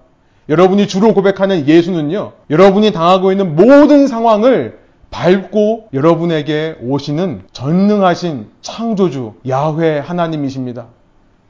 여러분이 0.48 0.86
주로 0.86 1.14
고백하는 1.14 1.66
예수는요, 1.66 2.32
여러분이 2.50 2.92
당하고 2.92 3.32
있는 3.32 3.56
모든 3.56 4.06
상황을 4.06 4.78
밟고 5.10 5.88
여러분에게 5.94 6.76
오시는 6.82 7.44
전능하신 7.52 8.48
창조주 8.60 9.34
야훼 9.48 10.00
하나님이십니다. 10.00 10.86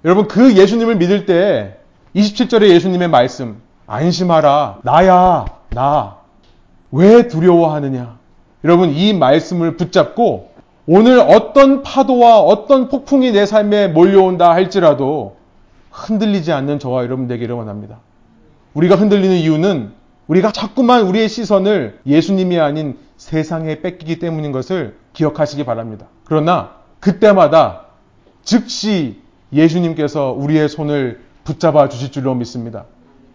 여러분 0.04 0.28
그 0.28 0.54
예수님을 0.54 0.96
믿을 0.96 1.26
때 1.26 1.78
27절의 2.14 2.68
예수님의 2.68 3.08
말씀 3.08 3.56
안심하라 3.86 4.80
나야 4.84 5.46
나 5.70 6.16
왜 6.92 7.28
두려워하느냐 7.28 8.18
여러분 8.64 8.90
이 8.90 9.12
말씀을 9.12 9.76
붙잡고 9.76 10.50
오늘 10.88 11.18
어떤 11.18 11.82
파도와 11.82 12.38
어떤 12.40 12.88
폭풍이 12.88 13.32
내 13.32 13.44
삶에 13.44 13.88
몰려온다 13.88 14.52
할지라도 14.52 15.36
흔들리지 15.90 16.52
않는 16.52 16.78
저와 16.78 17.02
여러분 17.02 17.26
되기를 17.26 17.54
원합니다. 17.54 17.98
우리가 18.74 18.94
흔들리는 18.94 19.34
이유는 19.36 19.92
우리가 20.28 20.52
자꾸만 20.52 21.02
우리의 21.06 21.28
시선을 21.28 22.00
예수님이 22.06 22.60
아닌 22.60 22.98
세상에 23.16 23.80
뺏기기 23.80 24.18
때문인 24.18 24.52
것을 24.52 24.96
기억하시기 25.12 25.64
바랍니다. 25.64 26.06
그러나 26.24 26.76
그때마다 27.00 27.86
즉시 28.42 29.20
예수님께서 29.52 30.32
우리의 30.32 30.68
손을 30.68 31.20
붙잡아 31.44 31.88
주실 31.88 32.12
줄로 32.12 32.34
믿습니다. 32.34 32.84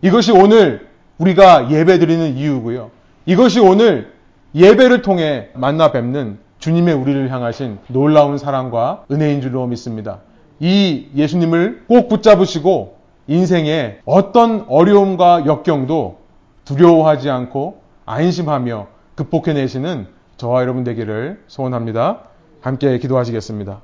이것이 0.02 0.32
오늘 0.32 0.88
우리가 1.18 1.72
예배 1.72 2.00
드리는 2.00 2.36
이유고요. 2.36 2.92
이것이 3.26 3.60
오늘 3.60 4.14
예배를 4.56 5.02
통해 5.02 5.50
만나 5.54 5.92
뵙는 5.92 6.38
주님의 6.62 6.94
우리를 6.94 7.32
향하신 7.32 7.80
놀라운 7.88 8.38
사랑과 8.38 9.04
은혜인 9.12 9.42
줄로 9.42 9.66
믿습니다. 9.66 10.20
이 10.60 11.08
예수님을 11.16 11.86
꼭 11.88 12.08
붙잡으시고 12.08 12.98
인생의 13.28 14.02
어떤 14.06 14.66
어려움과 14.70 15.48
역경도 15.48 16.20
두려워하지 16.66 17.32
않고 17.32 17.82
안심하며 18.06 18.88
극복해내시는 19.16 20.08
저와 20.38 20.62
여러분 20.62 20.84
되기를 20.84 21.42
소원합니다. 21.48 22.20
함께 22.62 23.00
기도하시겠습니다. 23.00 23.82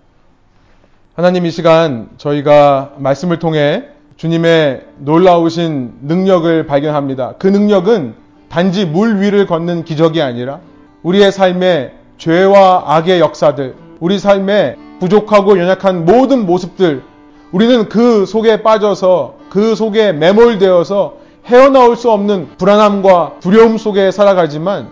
하나님 1.16 1.48
이 1.48 1.52
시간 1.52 2.10
저희가 2.18 2.94
말씀을 2.98 3.40
통해 3.40 3.86
주님의 4.18 4.86
놀라우신 5.00 6.00
능력을 6.04 6.68
발견합니다. 6.68 7.34
그 7.40 7.48
능력은 7.48 8.14
단지 8.50 8.86
물 8.86 9.20
위를 9.20 9.48
걷는 9.48 9.84
기적이 9.84 10.22
아니라 10.22 10.60
우리의 11.02 11.32
삶의 11.32 11.97
죄와 12.18 12.84
악의 12.88 13.20
역사들, 13.20 13.76
우리 14.00 14.20
삶의 14.20 14.76
부족하고 15.00 15.60
연약한 15.60 16.06
모든 16.06 16.46
모습들, 16.46 17.04
우리는 17.52 17.88
그 17.90 18.26
속에 18.26 18.64
빠져서 18.64 19.36
그 19.50 19.76
속에 19.76 20.12
매몰되어서 20.14 21.16
헤어나올 21.46 21.96
수 21.96 22.12
없는 22.12 22.50
불안함과 22.58 23.36
두려움 23.40 23.78
속에 23.78 24.12
살아가지만 24.12 24.90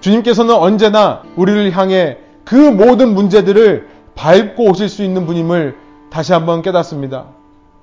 주님께서는 0.00 0.54
언제나 0.54 1.22
우리를 1.36 1.76
향해 1.76 2.16
그 2.44 2.54
모든 2.56 3.14
문제들을 3.14 3.88
밟고 4.14 4.70
오실 4.70 4.88
수 4.88 5.02
있는 5.02 5.26
분임을 5.26 5.76
다시 6.10 6.32
한번 6.32 6.62
깨닫습니다. 6.62 7.26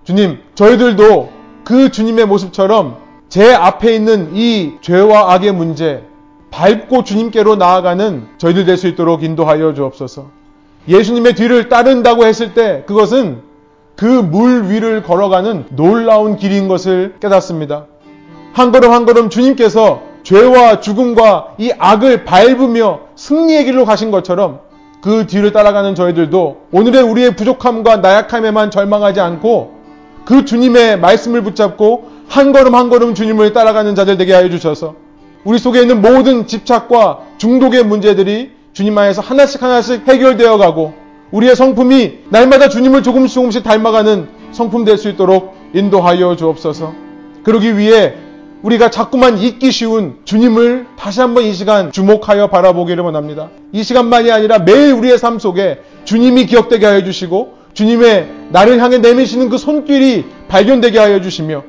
주님, 0.04 0.40
저희들도 0.56 1.30
그 1.64 1.92
주님의 1.92 2.26
모습처럼 2.26 2.98
제 3.30 3.54
앞에 3.54 3.94
있는 3.94 4.36
이 4.36 4.74
죄와 4.82 5.34
악의 5.34 5.54
문제, 5.54 6.04
밟고 6.52 7.04
주님께로 7.04 7.56
나아가는 7.56 8.28
저희들 8.38 8.66
될 8.66 8.78
수 8.78 8.88
있도록 8.88 9.24
인도하여 9.24 9.74
주옵소서. 9.74 10.28
예수님의 10.88 11.36
뒤를 11.36 11.70
따른다고 11.70 12.26
했을 12.26 12.54
때 12.54 12.84
그것은 12.88 13.42
그 13.96 14.06
물 14.06 14.70
위를 14.70 15.04
걸어가는 15.04 15.66
놀라운 15.72 16.38
길인 16.38 16.68
것을 16.68 17.16
깨닫습니다. 17.20 17.86
한 18.54 18.72
걸음 18.72 18.92
한 18.92 19.06
걸음 19.06 19.30
주님께서 19.30 20.02
죄와 20.24 20.80
죽음과 20.80 21.56
이 21.58 21.72
악을 21.78 22.24
밟으며 22.24 23.02
승리의 23.16 23.66
길로 23.66 23.86
가신 23.86 24.10
것처럼 24.12 24.62
그 25.02 25.28
뒤를 25.28 25.52
따라가는 25.52 25.96
저희들도 25.96 26.58
오늘의 26.72 27.04
우리의 27.04 27.36
부족함과 27.36 27.98
나약함에만 27.98 28.72
절망하지 28.72 29.20
않고 29.20 29.74
그 30.26 30.46
주님의 30.46 31.00
말씀을 31.00 31.42
붙잡고 31.44 32.10
한 32.28 32.52
걸음 32.52 32.76
한 32.76 32.90
걸음 32.90 33.16
주님을 33.16 33.54
따라가는 33.54 33.96
자들 33.96 34.18
되게 34.18 34.34
하여 34.34 34.50
주셔서 34.50 34.96
우리 35.44 35.58
속에 35.58 35.82
있는 35.82 36.02
모든 36.02 36.48
집착과 36.48 37.20
중독의 37.38 37.86
문제들이 37.86 38.52
주님 38.74 38.98
안에서 38.98 39.22
하나씩 39.22 39.62
하나씩 39.62 40.08
해결되어 40.08 40.58
가고 40.58 40.94
우리의 41.32 41.56
성품이 41.56 42.20
날마다 42.30 42.70
주님을 42.70 43.04
조금씩 43.04 43.36
조금씩 43.36 43.64
닮아가는 43.64 44.28
성품 44.52 44.84
될 44.84 44.98
수 44.98 45.10
있도록 45.10 45.56
인도하여 45.74 46.36
주옵소서. 46.36 46.94
그러기 47.44 47.78
위해 47.78 48.16
우리가 48.64 48.90
자꾸만 48.90 49.38
잊기 49.38 49.72
쉬운 49.72 50.18
주님을 50.26 50.88
다시 50.98 51.22
한번 51.22 51.44
이 51.44 51.54
시간 51.54 51.92
주목하여 51.92 52.48
바라보기를 52.48 53.04
원합니다. 53.04 53.50
이 53.72 53.84
시간만이 53.84 54.32
아니라 54.32 54.60
매일 54.60 54.94
우리의 54.94 55.18
삶 55.18 55.40
속에 55.40 55.80
주님이 56.04 56.48
기억되게 56.48 56.86
하여 56.86 57.04
주시고 57.04 57.54
주님의 57.74 58.28
나를 58.50 58.82
향해 58.82 58.98
내미시는 58.98 59.50
그 59.50 59.58
손길이 59.58 60.26
발견되게 60.50 61.00
하여 61.00 61.22
주시며 61.22 61.64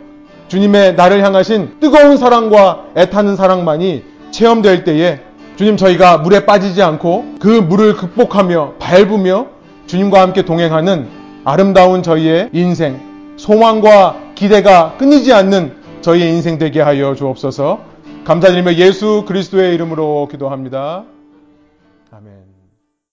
주님의 0.50 0.96
나를 0.96 1.22
향하신 1.22 1.76
뜨거운 1.78 2.16
사랑과 2.16 2.86
애타는 2.96 3.36
사랑만이 3.36 4.02
체험될 4.32 4.82
때에 4.82 5.20
주님 5.54 5.76
저희가 5.76 6.18
물에 6.18 6.44
빠지지 6.44 6.82
않고 6.82 7.36
그 7.38 7.46
물을 7.46 7.94
극복하며 7.94 8.74
밟으며 8.80 9.46
주님과 9.86 10.20
함께 10.20 10.42
동행하는 10.42 11.06
아름다운 11.44 12.02
저희의 12.02 12.50
인생, 12.52 12.98
소망과 13.36 14.16
기대가 14.34 14.96
끊이지 14.98 15.32
않는 15.32 15.72
저희의 16.00 16.30
인생 16.30 16.58
되게 16.58 16.80
하여 16.80 17.14
주옵소서. 17.14 17.78
감사드리며 18.24 18.74
예수 18.74 19.24
그리스도의 19.28 19.72
이름으로 19.76 20.26
기도합니다. 20.32 21.04